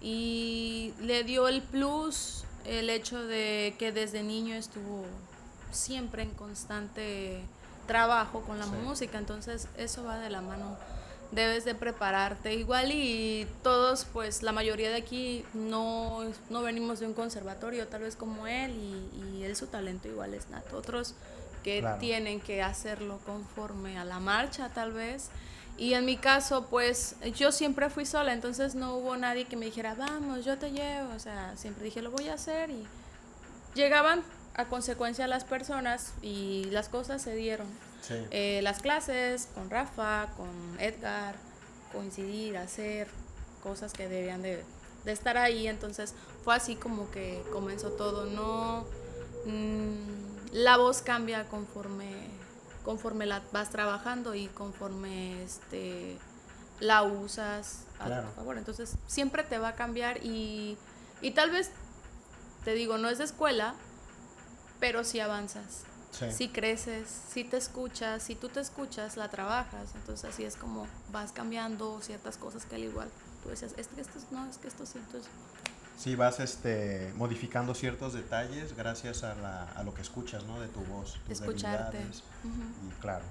y 0.02 0.94
le 1.02 1.24
dio 1.24 1.48
el 1.48 1.62
plus 1.64 2.44
el 2.66 2.90
hecho 2.90 3.24
de 3.24 3.76
que 3.80 3.92
desde 3.92 4.22
niño 4.24 4.56
estuvo 4.56 5.06
siempre 5.72 6.24
en 6.24 6.32
constante 6.32 7.42
trabajo 7.88 8.42
con 8.42 8.60
la 8.60 8.66
Sí. 8.66 8.72
música, 8.84 9.18
entonces 9.18 9.68
eso 9.78 10.04
va 10.04 10.18
de 10.20 10.30
la 10.30 10.42
mano. 10.42 10.78
Debes 11.34 11.66
de 11.66 11.74
prepararte 11.74 12.54
igual 12.54 12.92
y 12.92 13.48
todos, 13.64 14.06
pues 14.12 14.44
la 14.44 14.52
mayoría 14.52 14.90
de 14.90 14.98
aquí 14.98 15.44
no, 15.54 16.24
no 16.50 16.62
venimos 16.62 17.00
de 17.00 17.08
un 17.08 17.14
conservatorio, 17.14 17.88
tal 17.88 18.02
vez 18.04 18.16
como 18.16 18.46
él, 18.46 18.72
y, 18.72 19.40
y 19.40 19.44
él 19.44 19.56
su 19.56 19.68
talento 19.68 20.08
igual 20.08 20.34
es 20.34 20.50
nato. 20.50 20.78
Otros 20.78 21.16
que 21.64 21.80
Claro. 21.80 21.98
tienen 22.00 22.40
que 22.42 22.62
hacerlo 22.62 23.20
conforme 23.26 23.98
a 23.98 24.04
la 24.06 24.20
marcha 24.20 24.70
tal 24.70 24.92
vez. 24.92 25.30
Y 25.78 25.94
en 25.96 26.06
mi 26.06 26.18
caso, 26.18 26.68
pues 26.70 27.16
yo 27.36 27.52
siempre 27.52 27.90
fui 27.90 28.06
sola, 28.06 28.32
entonces 28.34 28.76
no 28.76 28.96
hubo 28.96 29.16
nadie 29.18 29.46
que 29.46 29.56
me 29.56 29.66
dijera, 29.66 29.96
vamos, 29.96 30.46
yo 30.46 30.58
te 30.60 30.72
llevo. 30.72 31.14
O 31.16 31.20
sea, 31.20 31.54
siempre 31.58 31.86
dije, 31.86 32.02
lo 32.04 32.12
voy 32.12 32.28
a 32.28 32.36
hacer 32.36 32.70
y 32.70 32.86
llegaban 33.74 34.22
a 34.56 34.66
consecuencia 34.66 35.26
las 35.26 35.46
personas 35.46 36.14
y 36.22 36.66
las 36.66 36.90
cosas 36.90 37.24
se 37.24 37.34
dieron. 37.36 37.66
Sí. 38.08 38.16
Eh, 38.32 38.60
las 38.64 38.82
clases 38.82 39.48
con 39.56 39.70
Rafa, 39.70 40.28
con 40.36 40.50
Edgar, 40.80 41.36
coincidir, 41.94 42.58
hacer 42.58 43.08
cosas 43.64 43.94
que 43.94 44.10
debían 44.10 44.42
de, 44.42 44.64
de 45.06 45.12
estar 45.12 45.38
ahí. 45.38 45.68
Entonces 45.68 46.14
fue 46.44 46.54
así 46.56 46.76
como 46.76 47.10
que 47.12 47.42
comenzó 47.54 47.92
todo. 47.92 48.26
No, 48.26 48.86
mm, 49.46 50.54
la 50.54 50.78
voz 50.78 51.02
cambia 51.02 51.48
conforme, 51.48 52.12
conforme 52.84 53.26
la 53.26 53.42
vas 53.54 53.70
trabajando 53.70 54.36
y 54.36 54.48
conforme 54.48 55.42
este, 55.44 56.18
la 56.82 57.04
usas 57.04 57.86
a 58.00 58.06
Claro. 58.08 58.28
tu 58.30 58.36
favor. 58.36 58.58
Entonces 58.58 58.96
siempre 59.08 59.44
te 59.44 59.58
va 59.60 59.70
a 59.70 59.76
cambiar 59.76 60.18
y, 60.26 60.78
y 61.22 61.32
tal 61.32 61.52
vez, 61.52 61.72
te 62.66 62.74
digo, 62.74 62.98
no 62.98 63.08
es 63.08 63.18
de 63.18 63.24
escuela, 63.24 63.76
pero 64.82 65.06
sí 65.06 65.22
avanzas 65.22 65.84
Sí. 66.14 66.32
si 66.32 66.50
creces, 66.50 67.08
si 67.34 67.44
te 67.44 67.58
escuchas, 67.58 68.22
si 68.24 68.36
tú 68.36 68.48
te 68.48 68.60
escuchas, 68.60 69.18
la 69.18 69.30
trabajas. 69.30 69.90
Entonces 69.96 70.30
así 70.30 70.44
es 70.46 70.56
como 70.56 70.86
vas 71.12 71.32
cambiando 71.32 72.00
ciertas 72.02 72.38
cosas 72.38 72.66
que 72.66 72.76
al 72.76 72.84
igual 72.84 73.10
tú 73.42 73.50
decías, 73.50 73.74
es 73.78 73.88
que 73.88 74.00
esto 74.02 74.20
es- 74.20 74.32
no, 74.32 74.48
es 74.50 74.58
que 74.58 74.68
esto 74.68 74.86
sí. 74.86 75.00
Entonces, 75.00 75.30
Sí, 75.98 76.16
vas 76.16 76.40
este, 76.40 77.14
modificando 77.18 77.76
ciertos 77.76 78.14
detalles 78.14 78.76
gracias 78.76 79.24
a, 79.24 79.36
la- 79.36 79.64
a 79.74 79.84
lo 79.84 79.94
que 79.94 80.02
escuchas, 80.02 80.44
¿no? 80.46 80.60
De 80.60 80.68
tu 80.68 80.80
voz, 80.86 81.20
tus 81.28 81.40
escucharte. 81.40 81.98
debilidades. 81.98 82.24
Y 82.88 83.02
claro. 83.02 83.24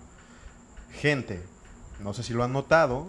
Gente, 0.93 1.45
no 2.01 2.15
sé 2.15 2.23
si 2.23 2.33
lo 2.33 2.45
han 2.45 2.53
notado, 2.53 3.07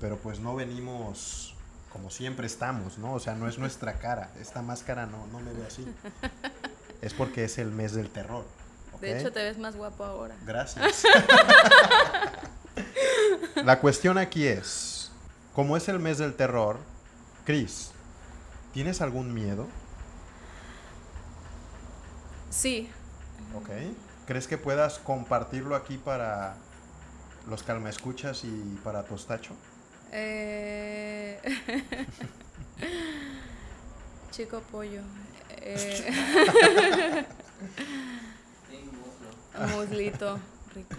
pero 0.00 0.18
pues 0.18 0.40
no 0.40 0.54
venimos 0.56 1.54
como 1.92 2.10
siempre 2.10 2.46
estamos, 2.46 2.98
¿no? 2.98 3.14
O 3.14 3.20
sea, 3.20 3.34
no 3.34 3.48
es 3.48 3.58
nuestra 3.58 3.98
cara. 3.98 4.30
Esta 4.40 4.60
máscara 4.60 5.06
no, 5.06 5.26
no 5.28 5.40
me 5.40 5.52
ve 5.52 5.66
así. 5.66 5.86
Es 7.02 7.12
porque 7.12 7.44
es 7.44 7.58
el 7.58 7.70
mes 7.70 7.92
del 7.92 8.08
terror. 8.10 8.44
De 9.00 9.18
hecho, 9.18 9.32
te 9.32 9.42
ves 9.42 9.58
más 9.58 9.76
guapo 9.76 10.04
ahora. 10.04 10.36
Gracias. 10.44 11.04
La 13.64 13.80
cuestión 13.80 14.18
aquí 14.18 14.46
es, 14.46 15.10
como 15.54 15.76
es 15.76 15.88
el 15.88 15.98
mes 15.98 16.18
del 16.18 16.34
terror, 16.34 16.78
Chris, 17.44 17.90
¿tienes 18.72 19.00
algún 19.00 19.32
miedo? 19.32 19.66
Sí, 22.50 22.90
¿Ok? 23.54 23.70
¿Crees 24.26 24.48
que 24.48 24.58
puedas 24.58 24.98
compartirlo 24.98 25.76
aquí 25.76 25.98
para 25.98 26.56
los 27.48 27.62
calmaescuchas 27.62 28.44
y 28.44 28.78
para 28.82 29.04
Tostacho? 29.04 29.54
eh, 30.12 31.40
chico 34.30 34.60
pollo. 34.70 35.00
Eh, 35.50 37.24
muslito 39.74 40.38
rico. 40.74 40.96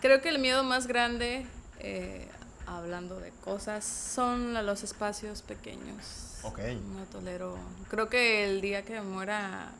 Creo 0.00 0.20
que 0.20 0.28
el 0.28 0.38
miedo 0.38 0.62
más 0.62 0.86
grande, 0.86 1.46
eh, 1.78 2.28
hablando 2.66 3.18
de 3.20 3.30
cosas, 3.30 3.84
son 3.84 4.54
la- 4.54 4.62
los 4.62 4.82
espacios 4.82 5.42
pequeños. 5.42 6.38
Ok. 6.42 6.58
No 6.94 7.04
tolero. 7.10 7.58
Creo 7.90 8.08
que 8.08 8.44
el 8.44 8.60
día 8.60 8.84
que 8.84 9.00
muera, 9.00 9.70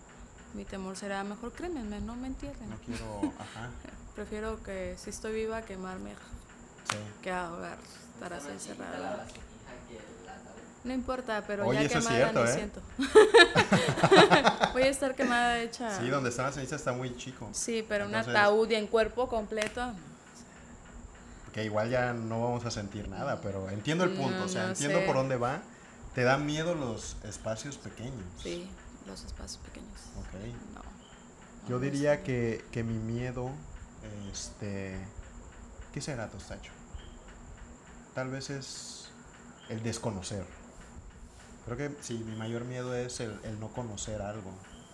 mi 0.54 0.64
temor 0.64 0.96
será 0.96 1.22
mejor 1.22 1.52
crémenme, 1.52 2.00
no 2.00 2.16
me 2.16 2.28
entierren. 2.28 2.70
No 2.70 2.76
quiero... 2.78 3.32
Ajá. 3.38 3.70
Prefiero 4.16 4.62
que 4.62 4.96
si 4.98 5.10
estoy 5.10 5.34
viva 5.34 5.62
quemarme 5.62 6.12
Sí. 6.90 6.96
que 7.22 7.30
ahogar, 7.32 7.78
estar 8.14 8.32
así 8.32 8.48
encerrada. 8.48 9.26
No 10.86 10.92
importa, 10.94 11.42
pero 11.46 11.66
Oye, 11.66 11.82
ya 11.82 11.88
quemada 11.88 12.16
cierto, 12.16 12.44
ni 12.44 12.50
¿eh? 12.50 12.54
siento. 12.54 12.80
Voy 14.72 14.82
a 14.82 14.86
estar 14.88 15.14
quemada 15.16 15.58
hecha. 15.60 15.98
Sí, 15.98 16.08
donde 16.08 16.30
están 16.30 16.46
las 16.46 16.54
cenizas 16.54 16.78
está 16.80 16.92
muy 16.92 17.16
chico. 17.16 17.48
Sí, 17.52 17.84
pero 17.88 18.04
Entonces- 18.04 18.28
un 18.28 18.36
ataúd 18.36 18.70
y 18.70 18.76
en 18.76 18.86
cuerpo 18.86 19.28
completo. 19.28 19.92
Que 21.52 21.64
igual 21.64 21.90
ya 21.90 22.12
no 22.12 22.40
vamos 22.42 22.64
a 22.66 22.70
sentir 22.70 23.08
nada, 23.08 23.40
pero 23.40 23.68
entiendo 23.70 24.04
el 24.04 24.10
punto, 24.10 24.38
No, 24.38 24.44
o 24.44 24.48
sea, 24.48 24.62
no 24.64 24.68
entiendo 24.70 25.00
sé. 25.00 25.06
por 25.06 25.16
dónde 25.16 25.36
va. 25.36 25.60
Te 26.14 26.22
dan 26.22 26.46
miedo 26.46 26.74
los 26.76 27.16
espacios 27.24 27.78
pequeños. 27.78 28.24
Sí, 28.40 28.70
los 29.06 29.24
espacios 29.24 29.58
pequeños. 29.64 29.90
Ok. 30.18 30.34
No. 30.74 30.82
Yo 31.68 31.76
no 31.76 31.80
diría 31.80 32.22
que, 32.22 32.64
que 32.70 32.84
mi 32.84 32.94
miedo, 32.98 33.50
este, 34.30 34.96
¿qué 35.92 36.00
será, 36.00 36.28
Tostacho? 36.28 36.70
Tal 38.14 38.28
vez 38.30 38.50
es 38.50 39.08
el 39.68 39.82
desconocer. 39.82 40.44
Creo 41.66 41.76
que 41.76 41.90
sí, 42.00 42.14
mi 42.26 42.34
mayor 42.36 42.64
miedo 42.64 42.94
es 42.94 43.20
el, 43.20 43.38
el 43.44 43.58
no 43.60 43.68
conocer 43.68 44.22
algo, 44.22 44.50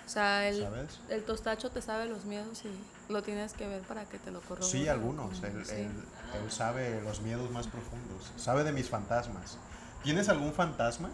O 0.06 0.08
sea, 0.08 0.48
el, 0.48 0.60
¿sabes? 0.62 1.00
el 1.10 1.22
tostacho 1.24 1.70
te 1.70 1.80
sabe 1.82 2.06
los 2.06 2.24
miedos 2.24 2.62
y 2.64 3.12
lo 3.12 3.22
tienes 3.22 3.52
que 3.52 3.68
ver 3.68 3.82
para 3.82 4.06
que 4.06 4.18
te 4.18 4.30
lo 4.30 4.40
corrobore. 4.40 4.70
Sí, 4.72 4.88
algunos. 4.88 5.40
Mm, 5.40 5.44
Él, 5.44 5.66
sí. 5.66 5.72
él- 5.74 6.04
él 6.42 6.50
sabe 6.50 7.00
los 7.02 7.20
miedos 7.20 7.50
más 7.50 7.66
profundos. 7.68 8.32
Sabe 8.36 8.64
de 8.64 8.72
mis 8.72 8.88
fantasmas. 8.88 9.58
¿Tienes 10.02 10.28
algún 10.30 10.52
fantasma 10.54 11.10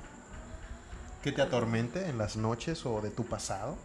que 1.23 1.33
te 1.33 1.43
atormente 1.43 2.09
en 2.09 2.17
las 2.19 2.37
noches 2.37 2.87
o 2.87 3.01
de 3.03 3.11
tu 3.11 3.27
pasado? 3.27 3.77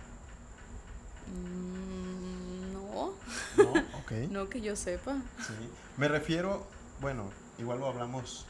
Mm, 1.27 2.73
no, 2.73 3.13
No, 3.57 3.71
ok. 3.99 4.11
no 4.29 4.49
que 4.49 4.61
yo 4.61 4.75
sepa. 4.75 5.15
Sí. 5.45 5.53
Me 5.97 6.07
refiero, 6.07 6.65
bueno, 7.01 7.31
igual 7.57 7.79
lo 7.79 7.87
hablamos 7.87 8.45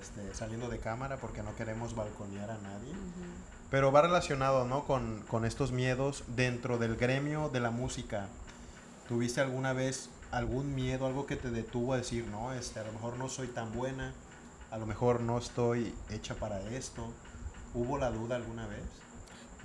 este, 0.00 0.34
saliendo 0.34 0.68
de 0.68 0.78
cámara 0.78 1.16
porque 1.18 1.42
no 1.42 1.54
queremos 1.56 1.94
balconear 1.94 2.50
a 2.50 2.58
nadie. 2.58 2.90
Ujú. 2.92 3.24
Pero 3.70 3.92
va 3.92 4.02
relacionado, 4.02 4.64
¿no? 4.66 4.84
Con, 4.86 5.22
con 5.28 5.44
estos 5.44 5.72
miedos 5.72 6.24
dentro 6.28 6.78
del 6.78 6.96
gremio 6.96 7.48
de 7.50 7.60
la 7.60 7.70
música. 7.70 8.28
¿Tuviste 9.08 9.40
alguna 9.40 9.72
vez 9.72 10.10
algún 10.30 10.74
miedo, 10.74 11.06
algo 11.06 11.26
que 11.26 11.36
te 11.36 11.50
detuvo 11.50 11.92
a 11.94 11.98
decir, 11.98 12.26
no, 12.26 12.52
este, 12.52 12.80
a 12.80 12.84
lo 12.84 12.92
mejor 12.92 13.16
no 13.18 13.28
soy 13.28 13.48
tan 13.48 13.72
buena, 13.72 14.12
a 14.70 14.78
lo 14.78 14.86
mejor 14.86 15.20
no 15.20 15.38
estoy 15.38 15.94
hecha 16.10 16.34
para 16.34 16.60
esto? 16.70 17.12
¿Hubo 17.74 17.98
la 17.98 18.10
duda 18.10 18.36
alguna 18.36 18.66
vez? 18.66 18.84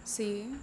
Sí. 0.03 0.53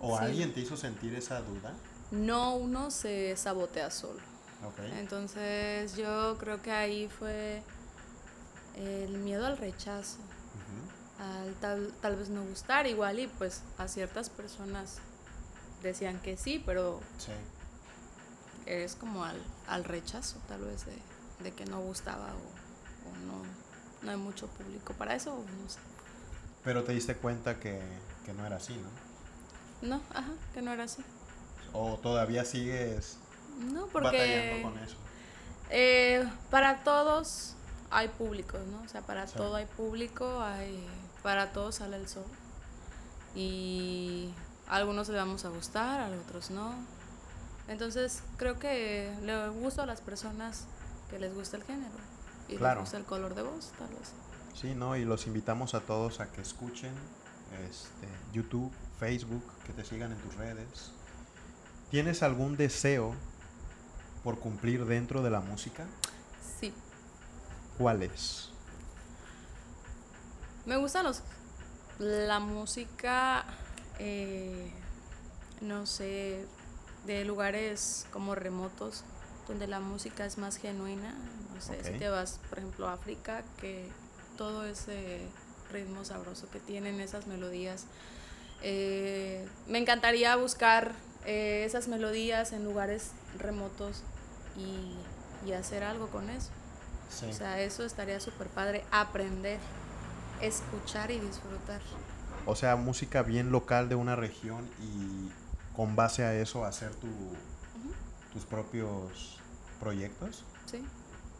¿O 0.00 0.18
Sí. 0.18 0.24
alguien 0.24 0.52
te 0.54 0.60
hizo 0.60 0.76
sentir 0.76 1.14
esa 1.14 1.40
duda? 1.40 1.72
No, 2.10 2.54
uno 2.56 2.90
se 2.90 3.36
sabotea 3.36 3.90
solo. 3.90 4.20
Ok. 4.66 4.78
Entonces 4.98 5.96
yo 5.96 6.36
creo 6.38 6.60
que 6.60 6.70
ahí 6.72 7.08
fue 7.08 7.62
el 8.76 9.18
miedo 9.18 9.46
al 9.46 9.56
rechazo, 9.58 10.18
al 11.18 11.54
tal, 11.60 11.92
tal 12.00 12.16
vez 12.16 12.28
no 12.30 12.44
gustar 12.44 12.86
igual 12.86 13.18
y 13.18 13.26
pues 13.26 13.62
a 13.78 13.88
ciertas 13.88 14.30
personas 14.30 14.98
decían 15.82 16.18
que 16.20 16.36
sí, 16.36 16.62
pero 16.64 17.00
Sí. 17.18 17.32
es 18.66 18.94
como 18.94 19.24
al, 19.24 19.36
al 19.68 19.84
rechazo 19.84 20.38
tal 20.48 20.60
vez 20.62 20.84
de, 20.86 20.96
de 21.42 21.52
que 21.54 21.64
no 21.66 21.80
gustaba 21.80 22.26
o, 22.34 23.08
o 23.08 23.16
no, 23.26 23.42
no 24.02 24.10
hay 24.10 24.16
mucho 24.16 24.46
público 24.48 24.92
para 24.94 25.14
eso, 25.14 25.34
o 25.34 25.38
no 25.38 25.68
sé. 25.68 25.78
Pero 26.64 26.84
te 26.84 26.92
diste 26.92 27.14
cuenta 27.16 27.58
que, 27.58 27.80
que 28.24 28.32
no 28.32 28.46
era 28.46 28.56
así, 28.56 28.74
¿no? 28.74 29.88
No, 29.88 30.00
ajá, 30.14 30.32
que 30.54 30.62
no 30.62 30.72
era 30.72 30.84
así. 30.84 31.02
¿O 31.72 31.98
todavía 31.98 32.44
sigues 32.44 33.16
No, 33.72 33.86
batallando 33.88 34.62
con 34.62 34.78
eso? 34.78 34.96
eh, 35.70 36.28
para 36.50 36.82
todos 36.82 37.54
hay 37.90 38.08
públicos, 38.08 38.60
¿no? 38.66 38.82
O 38.82 38.88
sea, 38.88 39.02
para 39.02 39.26
Sí. 39.26 39.34
todo 39.36 39.56
hay 39.56 39.66
público, 39.66 40.40
hay, 40.42 40.86
para 41.22 41.52
todos 41.52 41.76
sale 41.76 41.96
el 41.96 42.08
sol. 42.08 42.24
Y 43.34 44.32
a 44.68 44.76
algunos 44.76 45.08
le 45.08 45.16
vamos 45.16 45.44
a 45.44 45.48
gustar, 45.48 46.00
a 46.00 46.08
otros 46.18 46.50
no. 46.50 46.74
Entonces, 47.68 48.22
creo 48.36 48.58
que 48.58 49.14
le 49.22 49.48
gusta 49.50 49.84
a 49.84 49.86
las 49.86 50.00
personas 50.00 50.64
que 51.08 51.18
les 51.18 51.34
gusta 51.34 51.56
el 51.56 51.64
género 51.64 51.94
y 52.48 52.56
Claro. 52.56 52.80
les 52.80 52.84
gusta 52.88 52.96
el 52.98 53.04
color 53.04 53.34
de 53.34 53.42
voz, 53.42 53.72
tal 53.78 53.88
vez. 53.88 54.12
Sí, 54.54 54.74
¿no? 54.74 54.96
Y 54.96 55.04
los 55.04 55.26
invitamos 55.26 55.74
a 55.74 55.80
todos 55.80 56.20
a 56.20 56.30
que 56.32 56.40
escuchen 56.40 56.92
este, 57.68 58.08
YouTube, 58.32 58.72
Facebook, 58.98 59.42
que 59.64 59.72
te 59.72 59.84
sigan 59.84 60.12
en 60.12 60.18
tus 60.18 60.34
redes. 60.34 60.92
¿Tienes 61.90 62.22
algún 62.22 62.56
deseo 62.56 63.14
por 64.22 64.38
cumplir 64.38 64.84
dentro 64.86 65.22
de 65.22 65.30
la 65.30 65.40
música? 65.40 65.86
Sí, 66.60 66.72
¿Cuál 67.80 68.02
es? 68.02 68.50
me 70.66 70.76
gusta 70.76 71.02
los, 71.02 71.22
la 71.98 72.38
música, 72.38 73.46
eh, 73.98 74.70
no 75.62 75.86
sé, 75.86 76.44
de 77.06 77.24
lugares 77.24 78.06
como 78.12 78.34
remotos, 78.34 79.02
donde 79.48 79.66
la 79.66 79.80
música 79.80 80.26
es 80.26 80.36
más 80.36 80.58
genuina. 80.58 81.14
No 81.54 81.60
sé, 81.62 81.82
si 81.82 81.98
te 81.98 82.10
vas, 82.10 82.38
por 82.50 82.58
ejemplo, 82.58 82.86
a 82.86 82.92
África, 82.92 83.44
que 83.58 83.88
todo 84.36 84.66
ese 84.66 85.26
ritmo 85.72 86.04
sabroso 86.04 86.50
que 86.50 86.60
tienen, 86.60 87.00
esas 87.00 87.26
melodías, 87.26 87.86
Eh, 88.62 89.48
me 89.66 89.78
encantaría 89.78 90.36
buscar 90.36 90.92
eh, 91.24 91.64
esas 91.64 91.88
melodías 91.88 92.52
en 92.52 92.62
lugares 92.62 93.12
remotos 93.38 94.02
y, 94.54 95.48
y 95.48 95.54
hacer 95.54 95.82
algo 95.82 96.08
con 96.08 96.28
eso. 96.28 96.50
Sí. 97.10 97.26
O 97.26 97.32
sea, 97.32 97.60
eso 97.60 97.84
estaría 97.84 98.20
súper 98.20 98.48
padre, 98.48 98.84
aprender, 98.90 99.58
escuchar 100.40 101.10
y 101.10 101.18
disfrutar. 101.18 101.80
O 102.46 102.56
sea, 102.56 102.76
música 102.76 103.22
bien 103.22 103.50
local 103.52 103.88
de 103.88 103.94
una 103.96 104.16
región 104.16 104.68
y 104.80 105.30
con 105.76 105.96
base 105.96 106.24
a 106.24 106.34
eso 106.34 106.64
hacer 106.64 106.94
tu, 106.94 107.08
tus 108.32 108.44
propios 108.44 109.38
proyectos. 109.78 110.44
Sí, 110.66 110.84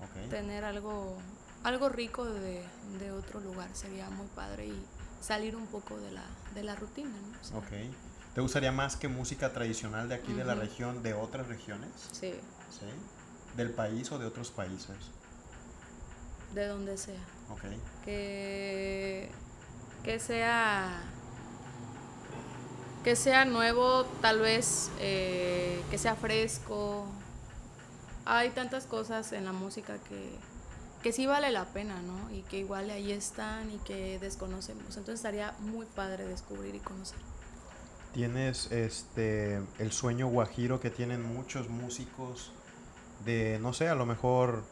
Ok. 0.03 0.31
tener 0.31 0.65
algo, 0.65 1.17
algo 1.63 1.89
rico 1.89 2.25
de, 2.25 2.65
de 2.99 3.13
otro 3.13 3.41
lugar 3.41 3.69
sería 3.75 4.09
muy 4.11 4.27
padre 4.29 4.67
y 4.67 4.87
salir 5.21 5.55
un 5.57 5.67
poco 5.67 5.99
de 5.99 6.11
la, 6.13 6.25
de 6.55 6.63
la 6.65 6.75
rutina, 6.75 7.11
¿no? 7.11 7.41
O 7.41 7.45
sea, 7.45 7.59
Ok. 7.59 7.95
¿Te 8.35 8.41
gustaría 8.41 8.71
más 8.71 8.97
que 8.97 9.09
música 9.09 9.53
tradicional 9.53 10.09
de 10.09 10.15
aquí 10.15 10.33
de 10.33 10.45
la 10.45 10.55
región, 10.55 11.03
de 11.03 11.15
otras 11.15 11.49
regiones? 11.49 11.91
Sí, 12.13 12.33
¿Sí? 12.71 12.87
¿Del 13.57 13.71
país 13.71 14.13
o 14.13 14.19
de 14.21 14.27
otros 14.27 14.51
países? 14.53 14.97
De 16.55 16.67
donde 16.67 16.97
sea. 16.97 17.21
Ok. 17.51 17.63
que, 18.05 19.31
que 20.05 20.19
sea 20.19 21.03
que 23.05 23.17
sea 23.17 23.45
nuevo, 23.45 24.05
tal 24.21 24.41
vez 24.41 24.91
eh, 25.01 25.83
que 25.91 25.99
sea 25.99 26.15
fresco. 26.17 27.07
Hay 28.27 28.51
tantas 28.51 28.85
cosas 28.85 29.33
en 29.33 29.45
la 29.45 29.53
música 29.53 29.99
que, 30.09 30.31
que 31.03 31.13
sí 31.13 31.27
vale 31.27 31.51
la 31.51 31.65
pena, 31.65 32.03
¿no? 32.03 32.31
Y 32.31 32.43
que 32.43 32.59
igual 32.59 32.91
ahí 32.91 33.11
están 33.11 33.71
y 33.71 33.79
que 33.79 34.19
desconocemos. 34.19 34.85
Entonces 34.89 35.15
estaría 35.15 35.55
muy 35.61 35.87
padre 35.87 36.27
descubrir 36.27 36.75
y 36.75 36.81
conocer. 36.81 37.19
Tienes 38.13 38.71
este 38.73 39.63
el 39.79 39.93
sueño 39.93 40.27
guajiro 40.27 40.81
que 40.81 40.91
tienen 40.91 41.23
muchos 41.23 41.69
músicos 41.69 42.53
de, 43.25 43.59
no 43.61 43.73
sé, 43.73 43.89
a 43.89 43.95
lo 43.95 44.05
mejor 44.05 44.65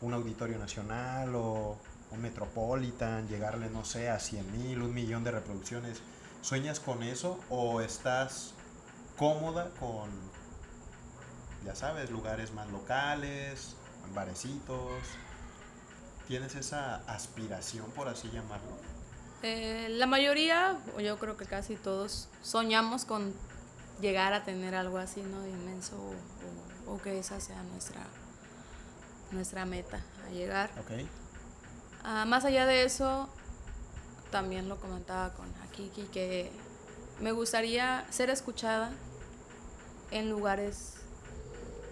un 0.00 0.14
auditorio 0.14 0.58
nacional 0.58 1.34
o 1.34 1.76
un 2.10 2.22
metropolitan, 2.22 3.28
llegarle, 3.28 3.68
no 3.70 3.84
sé, 3.84 4.08
a 4.10 4.18
100 4.18 4.52
mil, 4.52 4.82
un 4.82 4.94
millón 4.94 5.24
de 5.24 5.30
reproducciones. 5.30 6.00
¿Sueñas 6.40 6.80
con 6.80 7.02
eso 7.02 7.38
o 7.50 7.80
estás 7.80 8.54
cómoda 9.16 9.70
con, 9.80 10.08
ya 11.64 11.74
sabes, 11.74 12.10
lugares 12.10 12.52
más 12.52 12.70
locales, 12.70 13.76
barecitos? 14.14 15.02
¿Tienes 16.26 16.54
esa 16.54 16.96
aspiración, 17.06 17.86
por 17.92 18.08
así 18.08 18.30
llamarlo? 18.30 18.76
Eh, 19.42 19.88
la 19.90 20.06
mayoría, 20.06 20.78
o 20.96 21.00
yo 21.00 21.18
creo 21.18 21.36
que 21.36 21.46
casi 21.46 21.76
todos, 21.76 22.28
soñamos 22.42 23.04
con 23.04 23.32
llegar 24.00 24.32
a 24.32 24.44
tener 24.44 24.74
algo 24.74 24.98
así, 24.98 25.22
¿no? 25.22 25.40
De 25.40 25.50
inmenso 25.50 25.96
o, 26.86 26.98
que 26.98 27.18
esa 27.18 27.40
sea 27.40 27.62
nuestra, 27.64 28.00
nuestra 29.30 29.64
meta 29.66 30.00
a 30.26 30.30
llegar. 30.32 30.70
Ok. 30.80 31.06
Ah, 32.04 32.24
más 32.26 32.44
allá 32.44 32.66
de 32.66 32.84
eso, 32.84 33.28
también 34.30 34.68
lo 34.68 34.76
comentaba 34.80 35.34
con 35.34 35.46
Akiki, 35.64 36.02
que 36.04 36.50
me 37.20 37.32
gustaría 37.32 38.06
ser 38.10 38.30
escuchada 38.30 38.90
en 40.10 40.30
lugares 40.30 40.94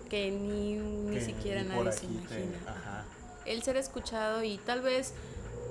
que 0.09 0.31
ni, 0.31 0.75
ni 0.77 1.17
Que 1.17 1.25
siquiera 1.25 1.63
ni 1.63 1.69
nadie 1.69 1.93
se 1.93 2.01
te- 2.01 2.07
imagina. 2.07 2.59
ajá. 2.67 3.05
el 3.45 3.63
ser 3.63 3.77
escuchado 3.77 4.43
y 4.43 4.59
tal 4.59 4.81
vez 4.81 5.13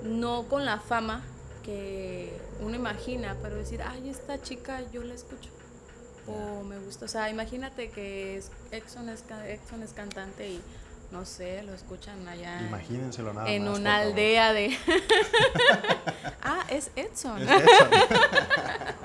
no 0.02 0.44
con 0.48 0.64
la 0.64 0.78
fama 0.80 1.22
que 1.64 2.38
uno 2.60 2.76
imagina, 2.76 3.36
pero 3.42 3.56
decir, 3.56 3.82
ay, 3.82 4.08
esta 4.08 4.40
chica 4.40 4.80
yo 4.92 5.02
la 5.02 5.14
escucho. 5.14 5.50
O 6.28 6.62
me 6.64 6.78
gusta, 6.78 7.04
o 7.06 7.08
sea, 7.08 7.28
imagínate 7.30 7.90
que 7.90 8.36
es, 8.36 8.50
Exxon, 8.70 9.08
es, 9.08 9.24
Exxon 9.48 9.82
es 9.82 9.92
cantante 9.92 10.48
y 10.48 10.60
no 11.10 11.24
sé, 11.24 11.62
lo 11.62 11.72
escuchan 11.72 12.26
allá 12.28 12.60
Imagínenselo 12.62 13.32
nada 13.32 13.48
en 13.48 13.64
más, 13.64 13.78
una 13.78 13.94
favor. 13.96 14.06
aldea 14.08 14.52
de... 14.52 14.76
ah, 16.42 16.66
es 16.68 16.90
Edson. 16.96 17.42
Es 17.42 17.50
eso. 17.50 17.90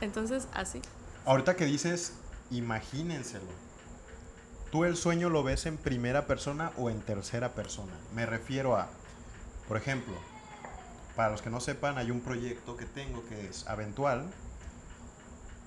Entonces, 0.00 0.48
así. 0.52 0.80
Ahorita 1.24 1.54
que 1.54 1.66
dices, 1.66 2.14
imagínenselo. 2.50 3.46
¿Tú 4.70 4.84
el 4.84 4.96
sueño 4.96 5.28
lo 5.28 5.42
ves 5.42 5.66
en 5.66 5.76
primera 5.76 6.26
persona 6.26 6.72
o 6.76 6.90
en 6.90 7.00
tercera 7.02 7.50
persona? 7.50 7.92
Me 8.14 8.26
refiero 8.26 8.76
a, 8.76 8.88
por 9.68 9.76
ejemplo, 9.76 10.14
para 11.14 11.30
los 11.30 11.42
que 11.42 11.50
no 11.50 11.60
sepan, 11.60 11.98
hay 11.98 12.10
un 12.10 12.20
proyecto 12.20 12.76
que 12.76 12.86
tengo 12.86 13.24
que 13.28 13.48
es 13.48 13.66
Aventual. 13.68 14.26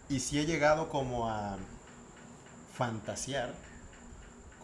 Y 0.10 0.20
si 0.20 0.40
he 0.40 0.46
llegado 0.46 0.90
como 0.90 1.30
a 1.30 1.58
fantasear 2.74 3.54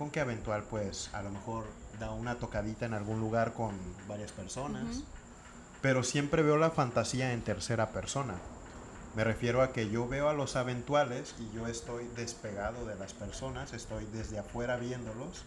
con 0.01 0.09
que 0.09 0.19
Aventual, 0.19 0.63
pues 0.63 1.11
a 1.13 1.21
lo 1.21 1.29
mejor 1.29 1.65
da 1.99 2.09
una 2.09 2.39
tocadita 2.39 2.87
en 2.87 2.95
algún 2.95 3.19
lugar 3.19 3.53
con 3.53 3.77
varias 4.07 4.31
personas. 4.31 5.03
Pero 5.79 6.01
siempre 6.01 6.41
veo 6.41 6.57
la 6.57 6.71
fantasía 6.71 7.33
en 7.33 7.43
tercera 7.43 7.91
persona. 7.91 8.33
Me 9.15 9.23
refiero 9.23 9.61
a 9.61 9.71
que 9.71 9.91
yo 9.91 10.07
veo 10.07 10.27
a 10.27 10.33
los 10.33 10.55
aventuales 10.55 11.35
y 11.37 11.55
yo 11.55 11.67
estoy 11.67 12.07
despegado 12.15 12.87
de 12.87 12.95
las 12.95 13.13
personas, 13.13 13.73
estoy 13.73 14.07
desde 14.11 14.39
afuera 14.39 14.77
viéndolos. 14.77 15.45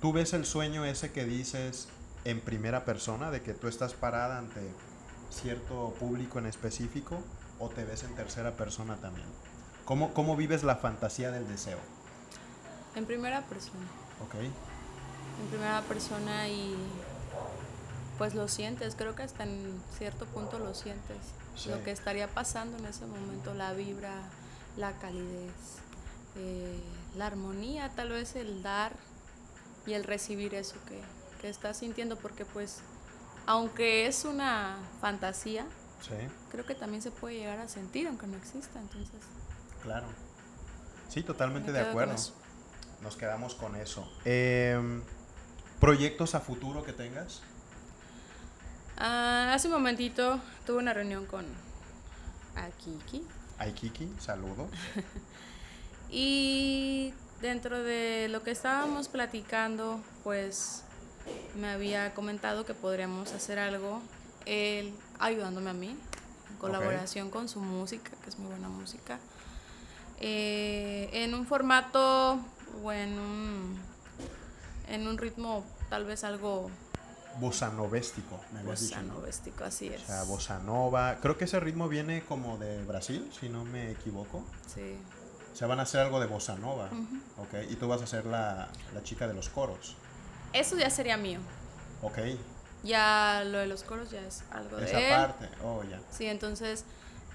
Tú 0.00 0.12
ves 0.12 0.32
el 0.32 0.44
sueño 0.44 0.84
ese 0.84 1.12
que 1.12 1.24
dices 1.24 1.86
en 2.24 2.40
primera 2.40 2.84
persona, 2.84 3.30
de 3.30 3.42
que 3.42 3.54
tú 3.54 3.68
estás 3.68 3.94
parada 3.94 4.38
ante 4.38 4.60
cierto 5.30 5.94
público 6.00 6.40
en 6.40 6.46
específico, 6.46 7.22
o 7.60 7.68
te 7.68 7.84
ves 7.84 8.02
en 8.02 8.16
tercera 8.16 8.56
persona 8.56 8.96
también. 8.96 9.28
¿Cómo, 9.84 10.12
cómo 10.14 10.34
vives 10.34 10.64
la 10.64 10.74
fantasía 10.74 11.30
del 11.30 11.46
deseo? 11.46 11.78
En 12.94 13.06
primera 13.06 13.42
persona. 13.42 13.86
¿Ok? 14.24 14.34
En 14.34 15.46
primera 15.48 15.80
persona 15.82 16.48
y 16.48 16.76
pues 18.18 18.34
lo 18.34 18.46
sientes, 18.46 18.94
creo 18.94 19.14
que 19.16 19.22
hasta 19.22 19.44
en 19.44 19.82
cierto 19.96 20.26
punto 20.26 20.58
lo 20.58 20.74
sientes. 20.74 21.16
Sí. 21.56 21.70
Lo 21.70 21.82
que 21.82 21.90
estaría 21.90 22.28
pasando 22.28 22.78
en 22.78 22.86
ese 22.86 23.06
momento, 23.06 23.54
la 23.54 23.72
vibra, 23.72 24.14
la 24.76 24.92
calidez, 24.98 25.52
eh, 26.36 26.80
la 27.16 27.26
armonía, 27.26 27.90
tal 27.94 28.10
vez 28.10 28.36
el 28.36 28.62
dar 28.62 28.92
y 29.86 29.94
el 29.94 30.04
recibir 30.04 30.54
eso 30.54 30.76
que, 30.86 31.00
que 31.40 31.48
estás 31.48 31.78
sintiendo, 31.78 32.16
porque 32.16 32.44
pues 32.44 32.80
aunque 33.46 34.06
es 34.06 34.24
una 34.24 34.76
fantasía, 35.00 35.66
Sí, 36.00 36.14
creo 36.50 36.66
que 36.66 36.74
también 36.74 37.00
se 37.00 37.12
puede 37.12 37.36
llegar 37.36 37.60
a 37.60 37.68
sentir 37.68 38.08
aunque 38.08 38.26
no 38.26 38.36
exista, 38.36 38.80
entonces 38.80 39.20
claro. 39.82 40.06
Sí, 41.08 41.22
totalmente 41.22 41.70
me 41.70 41.78
de 41.78 41.84
con 41.84 41.90
acuerdo. 41.90 42.14
eso. 42.14 42.32
Nos 43.02 43.16
quedamos 43.16 43.54
con 43.54 43.74
eso. 43.76 44.10
Em, 44.24 45.02
¿Proyectos 45.80 46.36
a 46.36 46.40
futuro 46.40 46.84
que 46.84 46.92
tengas? 46.92 47.42
Ah, 48.96 49.50
hace 49.52 49.66
un 49.66 49.74
momentito 49.74 50.38
tuve 50.64 50.78
una 50.78 50.94
reunión 50.94 51.26
con 51.26 51.44
Akiki 52.54 53.26
Aikiki, 53.58 54.08
saludo. 54.20 54.68
y 56.10 57.12
dentro 57.40 57.82
de 57.82 58.28
lo 58.28 58.42
que 58.44 58.52
estábamos 58.52 59.08
platicando, 59.08 60.00
pues 60.22 60.84
me 61.56 61.68
había 61.68 62.14
comentado 62.14 62.64
que 62.64 62.74
podríamos 62.74 63.32
hacer 63.32 63.58
algo, 63.58 64.00
él 64.46 64.94
ayudándome 65.18 65.70
a 65.70 65.74
mí, 65.74 65.96
en 66.50 66.56
colaboración 66.58 67.30
con 67.30 67.48
su 67.48 67.60
música, 67.60 68.12
que 68.22 68.30
es 68.30 68.38
muy 68.38 68.50
buena 68.50 68.68
música, 68.68 69.18
eh, 70.20 71.10
en 71.12 71.34
un 71.34 71.46
formato 71.46 72.38
o 72.82 72.92
en 72.92 73.18
un, 73.18 73.78
en 74.88 75.06
un 75.08 75.18
ritmo 75.18 75.64
tal 75.90 76.04
vez 76.04 76.24
algo 76.24 76.70
Bossa 77.38 77.70
novéstico, 77.70 78.38
me 78.52 78.60
habías 78.60 78.82
así 79.64 79.88
O 79.88 79.92
es. 79.92 80.02
sea, 80.02 80.22
bossa 80.24 80.58
nova. 80.58 81.16
Creo 81.22 81.38
que 81.38 81.44
ese 81.46 81.58
ritmo 81.60 81.88
viene 81.88 82.22
como 82.24 82.58
de 82.58 82.84
Brasil, 82.84 83.30
si 83.38 83.48
no 83.48 83.64
me 83.64 83.90
equivoco. 83.90 84.44
Sí. 84.66 84.98
O 85.50 85.56
sea, 85.56 85.66
van 85.66 85.80
a 85.80 85.82
hacer 85.84 86.00
algo 86.00 86.20
de 86.20 86.26
bossa 86.26 86.56
nova. 86.56 86.90
Ok, 87.38 87.54
y 87.70 87.76
tú 87.76 87.88
vas 87.88 88.02
a 88.02 88.06
ser 88.06 88.26
la, 88.26 88.68
la 88.94 89.02
chica 89.02 89.26
de 89.26 89.32
los 89.34 89.48
coros. 89.48 89.96
Eso 90.52 90.76
ya 90.76 90.90
sería 90.90 91.16
mío. 91.16 91.40
Ok, 92.02 92.18
Ya 92.82 93.42
lo 93.46 93.58
de 93.58 93.66
los 93.66 93.82
coros 93.84 94.10
ya 94.10 94.20
es 94.20 94.42
algo 94.50 94.76
de 94.76 94.84
esa 94.84 95.00
él. 95.00 95.10
parte. 95.14 95.48
Oh, 95.64 95.82
ya. 95.84 96.00
Sí, 96.10 96.26
entonces, 96.26 96.84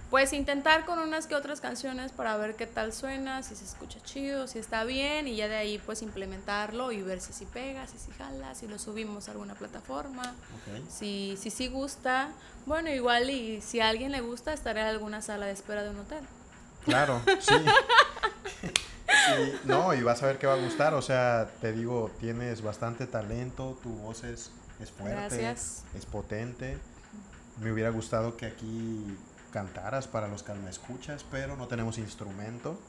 pues 0.10 0.32
intentar 0.32 0.86
con 0.86 1.00
unas 1.00 1.28
que 1.28 1.36
otras 1.36 1.60
canciones 1.60 2.12
para 2.14 2.38
ver 2.38 2.56
qué 2.56 2.66
tal 2.66 2.94
suena, 2.94 3.44
si 3.44 3.56
se 3.56 3.66
escucha 3.66 4.00
chido, 4.02 4.48
si 4.48 4.58
está 4.60 4.84
bien, 4.86 5.28
y 5.28 5.36
ya 5.36 5.48
de 5.50 5.58
ahí 5.58 5.80
pues 5.86 6.02
implementarlo 6.02 6.92
y 6.94 7.02
ver 7.02 7.20
si 7.20 7.34
sí 7.34 7.46
pega, 7.46 7.88
si 7.88 7.98
sí 7.98 8.12
jala, 8.18 8.56
si 8.56 8.68
lo 8.68 8.80
subimos 8.80 9.28
a 9.28 9.32
alguna 9.32 9.56
plataforma, 9.56 10.24
Ok. 10.24 10.90
si 10.90 11.36
sí 11.40 11.50
si, 11.50 11.68
gusta. 11.68 12.30
Bueno, 12.66 12.90
igual 12.90 13.30
y 13.30 13.62
si 13.62 13.82
a 13.82 13.90
alguien 13.90 14.12
le 14.12 14.22
gusta, 14.22 14.54
estaré 14.54 14.82
en 14.82 14.88
alguna 14.88 15.22
sala 15.22 15.46
de 15.48 15.52
espera 15.52 15.84
de 15.84 15.90
un 15.90 16.00
hotel. 16.00 16.24
Claro, 16.86 17.22
sí. 17.42 17.56
Y, 18.64 19.68
no, 19.68 19.94
y 19.94 20.04
vas 20.04 20.24
a 20.24 20.28
ver 20.28 20.38
que 20.38 20.48
va 20.48 20.54
a 20.54 20.58
gustar. 20.58 20.94
O 20.94 21.02
sea, 21.02 21.50
te 21.60 21.74
digo, 21.74 22.12
tienes 22.20 22.62
bastante 22.62 23.08
talento, 23.08 23.78
tu 23.84 23.90
voz 23.90 24.24
es, 24.24 24.52
es 24.80 24.92
fuerte, 24.92 25.16
Gracias. 25.38 25.84
es 25.96 26.06
potente. 26.06 26.78
Me 27.60 27.72
hubiera 27.72 27.90
gustado 27.90 28.38
que 28.38 28.46
aquí 28.46 29.18
cantaras 29.58 30.08
para 30.08 30.28
los 30.28 30.44
calma 30.44 30.70
escuchas, 30.70 31.26
pero 31.32 31.58
no 31.58 31.68
tenemos 31.68 31.98
instrumento. 31.98 32.80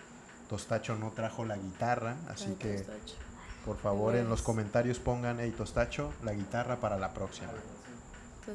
Tostacho 0.51 0.97
no 0.97 1.13
trajo 1.13 1.47
la 1.47 1.57
guitarra, 1.57 2.19
así 2.29 2.57
que 2.59 2.81
Tostacho. 2.81 3.15
por 3.65 3.79
favor 3.79 4.17
en 4.17 4.29
los 4.29 4.43
comentarios 4.43 4.99
pongan, 4.99 5.41
hey 5.41 5.55
Tostacho, 5.57 6.13
la 6.23 6.35
guitarra 6.35 6.77
para 6.77 6.99
la 6.99 7.15
próxima. 7.15 7.49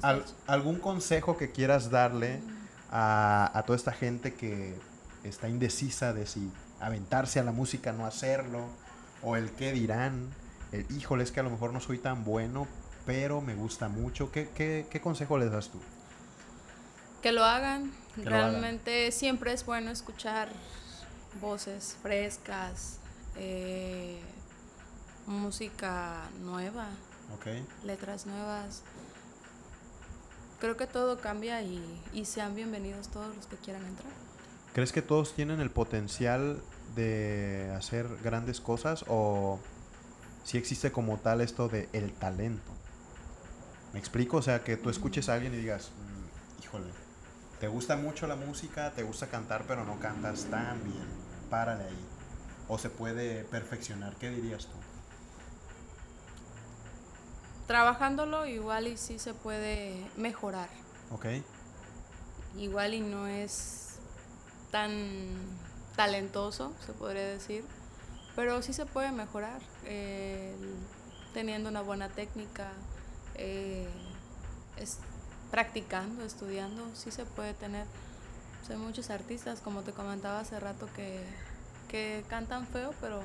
Al-. 0.03 0.23
¿Algún 0.45 0.77
consejo 0.77 1.37
que 1.37 1.51
quieras 1.51 1.89
darle 1.89 2.43
a, 2.91 3.49
a 3.57 3.63
toda 3.63 3.77
esta 3.77 3.93
gente 3.93 4.35
que 4.35 4.77
está 5.23 5.49
indecisa 5.49 6.13
de 6.13 6.27
si 6.27 6.51
aventarse 6.79 7.39
a 7.39 7.43
la 7.43 7.51
música, 7.51 7.93
no 7.93 8.05
hacerlo, 8.05 8.67
o 9.23 9.37
el 9.37 9.49
qué 9.53 9.71
dirán, 9.71 10.29
el 10.71 10.85
híjole, 10.95 11.23
es 11.23 11.31
que 11.31 11.39
a 11.39 11.43
lo 11.43 11.49
mejor 11.49 11.73
no 11.73 11.79
soy 11.79 11.97
tan 11.97 12.23
bueno, 12.23 12.67
pero 13.07 13.41
me 13.41 13.55
gusta 13.55 13.89
mucho? 13.89 14.31
¿Qué, 14.31 14.49
qué, 14.53 14.85
qué 14.87 15.01
consejo 15.01 15.39
les 15.39 15.51
das 15.51 15.69
tú? 15.69 15.79
Que 17.23 17.31
lo 17.31 17.43
hagan. 17.43 17.91
Que 18.15 18.25
lo 18.25 18.35
hagan. 18.35 18.51
Realmente 18.51 19.11
siempre 19.11 19.53
es 19.53 19.65
bueno 19.65 19.89
escuchar 19.89 20.49
voces 21.41 21.97
frescas, 22.01 22.99
eh, 23.37 24.19
música 25.25 26.29
nueva, 26.41 26.89
letras 27.85 28.25
nuevas. 28.25 28.83
Creo 30.59 30.77
que 30.77 30.85
todo 30.85 31.19
cambia 31.19 31.61
y, 31.61 31.81
y 32.13 32.25
sean 32.25 32.55
bienvenidos 32.55 33.07
todos 33.07 33.33
los 33.35 33.47
que 33.47 33.55
quieran 33.55 33.85
entrar. 33.85 34.11
¿Crees 34.73 34.91
que 34.91 35.01
todos 35.01 35.33
tienen 35.33 35.59
el 35.61 35.71
potencial 35.71 36.61
de 36.95 37.73
hacer 37.77 38.07
grandes 38.21 38.59
cosas 38.59 39.05
o 39.07 39.59
si 40.43 40.57
existe 40.57 40.91
como 40.91 41.17
tal 41.17 41.39
esto 41.41 41.69
de 41.69 41.87
el 41.93 42.11
talento? 42.13 42.71
¿Me 43.93 43.99
explico? 43.99 44.37
O 44.37 44.41
sea, 44.41 44.63
que 44.63 44.75
tú 44.77 44.89
escuches 44.89 45.29
a 45.29 45.35
alguien 45.35 45.53
y 45.53 45.57
digas, 45.57 45.91
"Mm, 45.91 46.63
híjole, 46.63 46.85
te 47.59 47.67
gusta 47.67 47.95
mucho 47.95 48.27
la 48.27 48.35
música, 48.35 48.91
te 48.91 49.03
gusta 49.03 49.27
cantar, 49.27 49.63
pero 49.67 49.85
no 49.85 49.99
cantas 49.99 50.45
tan 50.45 50.83
bien. 50.83 51.07
Párale 51.49 51.85
ahí. 51.85 52.05
O 52.67 52.77
se 52.77 52.89
puede 52.89 53.43
perfeccionar. 53.43 54.15
¿Qué 54.15 54.29
dirías 54.29 54.65
tú? 54.65 54.77
Trabajándolo 57.67 58.45
igual 58.45 58.87
y 58.87 58.97
sí 58.97 59.19
se 59.19 59.33
puede 59.33 60.05
mejorar. 60.17 60.69
¿Ok? 61.11 61.25
Igual 62.57 62.93
y 62.93 63.01
no 63.01 63.27
es 63.27 63.99
tan 64.71 64.91
talentoso, 65.95 66.73
se 66.85 66.93
podría 66.93 67.27
decir, 67.27 67.63
pero 68.35 68.61
sí 68.61 68.73
se 68.73 68.85
puede 68.85 69.11
mejorar 69.11 69.61
eh, 69.85 70.55
teniendo 71.33 71.69
una 71.69 71.81
buena 71.81 72.09
técnica, 72.09 72.71
eh, 73.35 73.87
es, 74.77 74.99
practicando, 75.53 76.25
estudiando, 76.25 76.83
sí 76.95 77.11
se 77.11 77.25
puede 77.25 77.53
tener. 77.53 77.85
Pues 78.57 78.71
hay 78.71 78.77
muchos 78.77 79.11
artistas, 79.11 79.59
como 79.61 79.83
te 79.83 79.93
comentaba 79.93 80.39
hace 80.39 80.59
rato, 80.59 80.89
que, 80.95 81.23
que 81.87 82.25
cantan 82.27 82.65
feo, 82.65 82.95
pero 82.99 83.21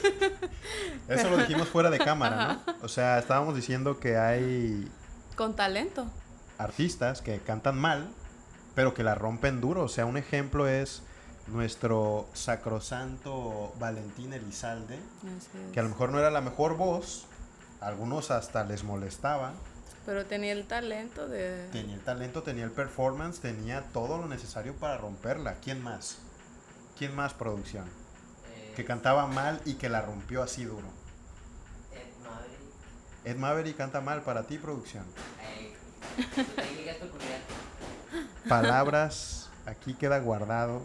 Eso 1.08 1.30
lo 1.30 1.36
dijimos 1.36 1.68
fuera 1.68 1.90
de 1.90 2.00
cámara, 2.00 2.60
¿no? 2.66 2.74
O 2.82 2.88
sea, 2.88 3.20
estábamos 3.20 3.54
diciendo 3.54 4.00
que 4.00 4.16
hay 4.18 4.90
con 5.36 5.54
talento. 5.54 6.10
artistas 6.58 7.22
que 7.22 7.38
cantan 7.40 7.78
mal, 7.78 8.08
pero 8.74 8.92
que 8.92 9.04
la 9.04 9.14
rompen 9.14 9.60
duro. 9.60 9.84
O 9.84 9.88
sea, 9.88 10.06
un 10.06 10.16
ejemplo 10.16 10.66
es 10.66 11.02
nuestro 11.46 12.28
sacrosanto 12.32 13.74
Valentín 13.78 14.32
Elizalde, 14.32 14.98
Así 15.36 15.72
que 15.72 15.78
a 15.80 15.82
lo 15.84 15.88
es. 15.88 15.90
mejor 15.90 16.10
no 16.10 16.18
era 16.18 16.30
la 16.32 16.40
mejor 16.40 16.76
voz, 16.76 17.26
a 17.80 17.86
algunos 17.86 18.30
hasta 18.32 18.64
les 18.64 18.82
molestaba, 18.84 19.52
Pero 20.04 20.26
tenía 20.26 20.52
el 20.52 20.66
talento 20.66 21.28
de... 21.28 21.68
tenía 21.70 21.94
el 21.94 22.00
talento, 22.00 22.42
tenía 22.42 22.64
el 22.64 22.72
performance, 22.72 23.40
tenía 23.40 23.82
todo 23.92 24.18
lo 24.18 24.26
necesario 24.26 24.74
para 24.74 24.98
romperla. 24.98 25.54
¿Quién 25.62 25.82
más? 25.82 26.18
¿Quién 26.98 27.14
más 27.14 27.34
producción? 27.34 27.86
Eh, 28.54 28.72
Que 28.74 28.84
cantaba 28.84 29.26
mal 29.26 29.60
y 29.64 29.74
que 29.74 29.88
la 29.88 30.02
rompió 30.02 30.42
así 30.42 30.64
duro. 30.64 30.88
Ed 31.92 32.24
Maverick. 32.24 33.24
Ed 33.24 33.36
Maverick 33.36 33.76
canta 33.76 34.00
mal 34.00 34.22
para 34.22 34.44
ti, 34.44 34.58
producción. 34.58 35.04
Eh. 35.40 35.72
Palabras, 38.48 39.50
aquí 39.66 39.94
queda 39.94 40.18
guardado 40.18 40.82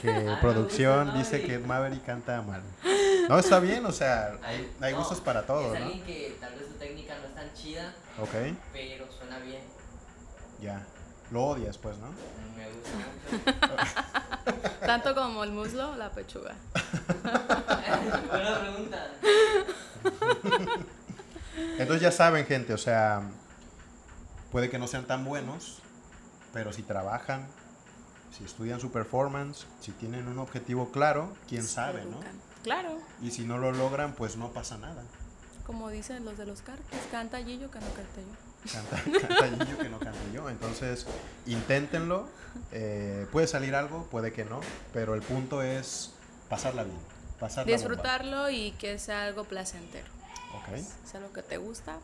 que 0.00 0.10
Ah, 0.28 0.38
producción 0.40 1.18
dice 1.18 1.42
que 1.42 1.54
Ed 1.54 1.64
Maverick 1.64 2.04
canta 2.04 2.40
mal. 2.42 2.62
No, 3.28 3.38
está 3.38 3.60
bien, 3.60 3.84
o 3.86 3.92
sea, 3.92 4.36
hay, 4.42 4.70
hay 4.80 4.92
No, 4.92 4.98
gustos 5.00 5.20
para 5.20 5.44
todo, 5.46 5.74
Es 5.74 5.80
¿no? 5.80 5.86
alguien 5.86 6.04
que 6.04 6.36
tal 6.40 6.54
vez 6.54 6.66
su 6.68 6.74
técnica 6.74 7.14
no 7.18 7.26
es 7.28 7.34
tan 7.34 7.52
chida, 7.54 7.94
Ok, 8.20 8.56
pero 8.72 9.06
suena 9.12 9.38
bien. 9.38 9.62
ya. 10.60 10.84
Lo 11.30 11.44
odias, 11.44 11.76
pues, 11.76 11.94
¿no? 11.98 12.06
Me 12.56 12.70
gusta 12.70 13.66
mucho. 14.54 14.80
Tanto 14.86 15.14
como 15.14 15.44
el 15.44 15.52
muslo 15.52 15.90
o 15.90 15.96
la 15.96 16.10
pechuga. 16.10 16.54
Buena 18.30 18.60
pregunta. 18.60 19.06
Entonces 21.78 22.00
ya 22.00 22.12
saben, 22.12 22.46
gente, 22.46 22.72
o 22.72 22.78
sea, 22.78 23.22
puede 24.50 24.70
que 24.70 24.78
no 24.78 24.86
sean 24.86 25.04
tan 25.06 25.24
buenos, 25.24 25.80
pero 26.54 26.72
si 26.72 26.82
trabajan, 26.82 27.46
si 28.36 28.44
estudian 28.44 28.80
su 28.80 28.90
performance, 28.90 29.66
si 29.80 29.92
tienen 29.92 30.28
un 30.28 30.38
objetivo 30.38 30.90
claro, 30.90 31.34
quién 31.48 31.64
sabe, 31.64 32.04
¿no? 32.06 32.20
Claro, 32.68 32.98
Y 33.22 33.30
si 33.30 33.44
no 33.44 33.56
lo 33.56 33.72
logran, 33.72 34.12
pues 34.12 34.36
no 34.36 34.52
pasa 34.52 34.76
nada. 34.76 35.02
como 35.66 35.88
dicen 35.88 36.24
los 36.26 36.36
de 36.36 36.44
los 36.44 36.60
cartes, 36.60 36.98
canta 37.10 37.38
Gillo 37.38 37.70
que 37.70 37.78
no 37.80 37.86
cante 37.94 38.20
yo. 38.22 38.72
Canta, 38.72 39.26
canta 39.26 39.64
Gillo 39.64 39.78
que 39.78 39.88
no 39.88 39.98
cante 39.98 40.32
yo. 40.34 40.50
Entonces, 40.50 41.06
inténtenlo. 41.46 42.28
Eh, 42.72 43.26
puede 43.32 43.46
salir 43.46 43.74
algo, 43.74 44.04
puede 44.10 44.32
que 44.34 44.44
no, 44.44 44.60
pero 44.92 45.14
el 45.14 45.22
punto 45.22 45.62
es 45.62 46.12
pasarla 46.50 46.84
bien. 46.84 46.98
Pasarla 47.40 47.70
bomba. 47.70 47.76
Disfrutarlo 47.88 48.50
y 48.50 48.72
que 48.72 48.98
sea 48.98 49.24
algo 49.24 49.44
placentero. 49.44 50.06
Ok, 50.54 50.78
Si 51.06 51.16
algo 51.16 51.32
que 51.32 51.42
te 51.42 51.56
gusta, 51.56 51.96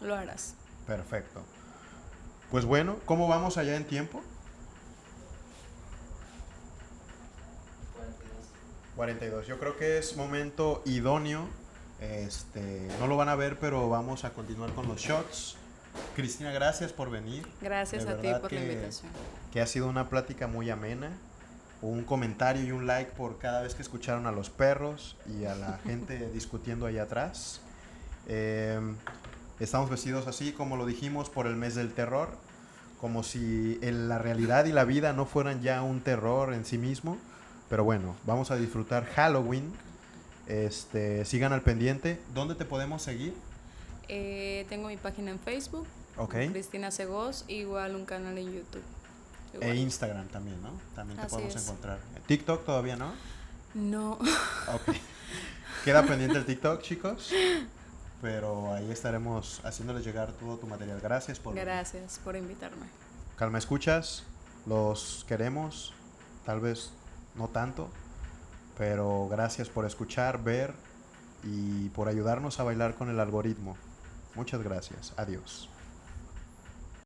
lo 0.00 0.14
harás. 0.16 0.54
perfecto. 0.88 1.42
Pues 2.50 2.64
bueno, 2.64 2.96
¿cómo 3.06 3.28
vamos 3.28 3.58
allá 3.58 3.76
en 3.76 3.84
tiempo? 3.86 4.22
42. 8.96 9.44
42. 9.44 9.46
Yo 9.46 9.58
creo 9.58 9.76
que 9.76 9.98
es 9.98 10.16
momento 10.16 10.82
idóneo. 10.86 11.46
Este, 12.00 12.88
no 12.98 13.06
lo 13.06 13.16
van 13.16 13.28
a 13.28 13.34
ver, 13.34 13.58
pero 13.58 13.88
vamos 13.88 14.24
a 14.24 14.30
continuar 14.30 14.72
con 14.72 14.88
los 14.88 15.00
shots. 15.00 15.56
Cristina, 16.14 16.50
gracias 16.52 16.92
por 16.92 17.10
venir. 17.10 17.46
Gracias 17.60 18.04
De 18.06 18.12
a 18.12 18.16
ti 18.20 18.28
por 18.40 18.42
la 18.44 18.48
que- 18.48 18.62
invitación. 18.72 19.10
que 19.52 19.60
ha 19.60 19.66
sido 19.66 19.88
una 19.88 20.08
plática 20.08 20.46
muy 20.46 20.70
amena. 20.70 21.10
Un 21.82 22.04
comentario 22.04 22.62
y 22.64 22.72
un 22.72 22.86
like 22.86 23.12
por 23.12 23.38
cada 23.38 23.62
vez 23.62 23.74
que 23.74 23.82
escucharon 23.82 24.26
a 24.26 24.32
los 24.32 24.50
perros 24.50 25.16
y 25.26 25.44
a 25.46 25.54
la 25.54 25.78
gente 25.84 26.30
discutiendo 26.30 26.86
allá 26.86 27.04
atrás. 27.04 27.60
Eh, 28.28 28.78
estamos 29.60 29.90
vestidos 29.90 30.26
así, 30.26 30.52
como 30.52 30.76
lo 30.76 30.86
dijimos, 30.86 31.28
por 31.30 31.46
el 31.46 31.56
mes 31.56 31.74
del 31.74 31.92
terror, 31.92 32.28
como 33.00 33.22
si 33.22 33.78
el- 33.82 34.08
la 34.08 34.18
realidad 34.18 34.66
y 34.66 34.72
la 34.72 34.84
vida 34.84 35.12
no 35.12 35.24
fueran 35.26 35.62
ya 35.62 35.82
un 35.82 36.00
terror 36.02 36.52
en 36.54 36.64
sí 36.64 36.76
mismo. 36.78 37.18
Pero 37.70 37.84
bueno, 37.84 38.14
vamos 38.26 38.50
a 38.50 38.56
disfrutar 38.56 39.06
Halloween. 39.06 39.72
Este, 40.46 41.24
sigan 41.24 41.52
al 41.54 41.62
pendiente. 41.62 42.20
¿Dónde 42.34 42.54
te 42.56 42.64
podemos 42.66 43.00
seguir? 43.02 43.32
Eh, 44.08 44.66
tengo 44.68 44.88
mi 44.88 44.96
página 44.96 45.30
en 45.30 45.38
Facebook, 45.38 45.86
Ok. 46.16 46.34
Cristina 46.50 46.90
Segos, 46.90 47.44
igual 47.48 47.94
un 47.94 48.04
canal 48.04 48.36
en 48.36 48.52
YouTube. 48.52 48.82
E. 49.60 49.74
Instagram 49.76 50.26
también, 50.28 50.60
¿no? 50.62 50.70
También 50.94 51.18
te 51.18 51.26
Así 51.26 51.34
podemos 51.36 51.54
es. 51.56 51.62
encontrar. 51.62 51.98
TikTok 52.26 52.64
todavía 52.64 52.96
no. 52.96 53.12
No, 53.74 54.12
Ok. 54.74 54.96
Queda 55.84 56.02
pendiente 56.04 56.38
el 56.38 56.44
TikTok, 56.44 56.82
chicos. 56.82 57.30
Pero 58.20 58.74
ahí 58.74 58.90
estaremos 58.90 59.60
haciéndoles 59.64 60.04
llegar 60.04 60.32
todo 60.32 60.58
tu 60.58 60.66
material. 60.66 61.00
Gracias 61.00 61.38
por 61.38 61.54
gracias 61.54 62.20
por 62.22 62.36
invitarme. 62.36 62.86
Calma, 63.36 63.58
escuchas. 63.58 64.24
Los 64.66 65.24
queremos. 65.28 65.94
Tal 66.44 66.60
vez 66.60 66.90
no 67.34 67.48
tanto. 67.48 67.88
Pero 68.78 69.28
gracias 69.28 69.68
por 69.68 69.84
escuchar, 69.84 70.42
ver 70.42 70.72
y 71.42 71.88
por 71.90 72.08
ayudarnos 72.08 72.60
a 72.60 72.64
bailar 72.64 72.94
con 72.94 73.10
el 73.10 73.20
algoritmo. 73.20 73.76
Muchas 74.34 74.62
gracias. 74.62 75.12
Adiós. 75.16 75.68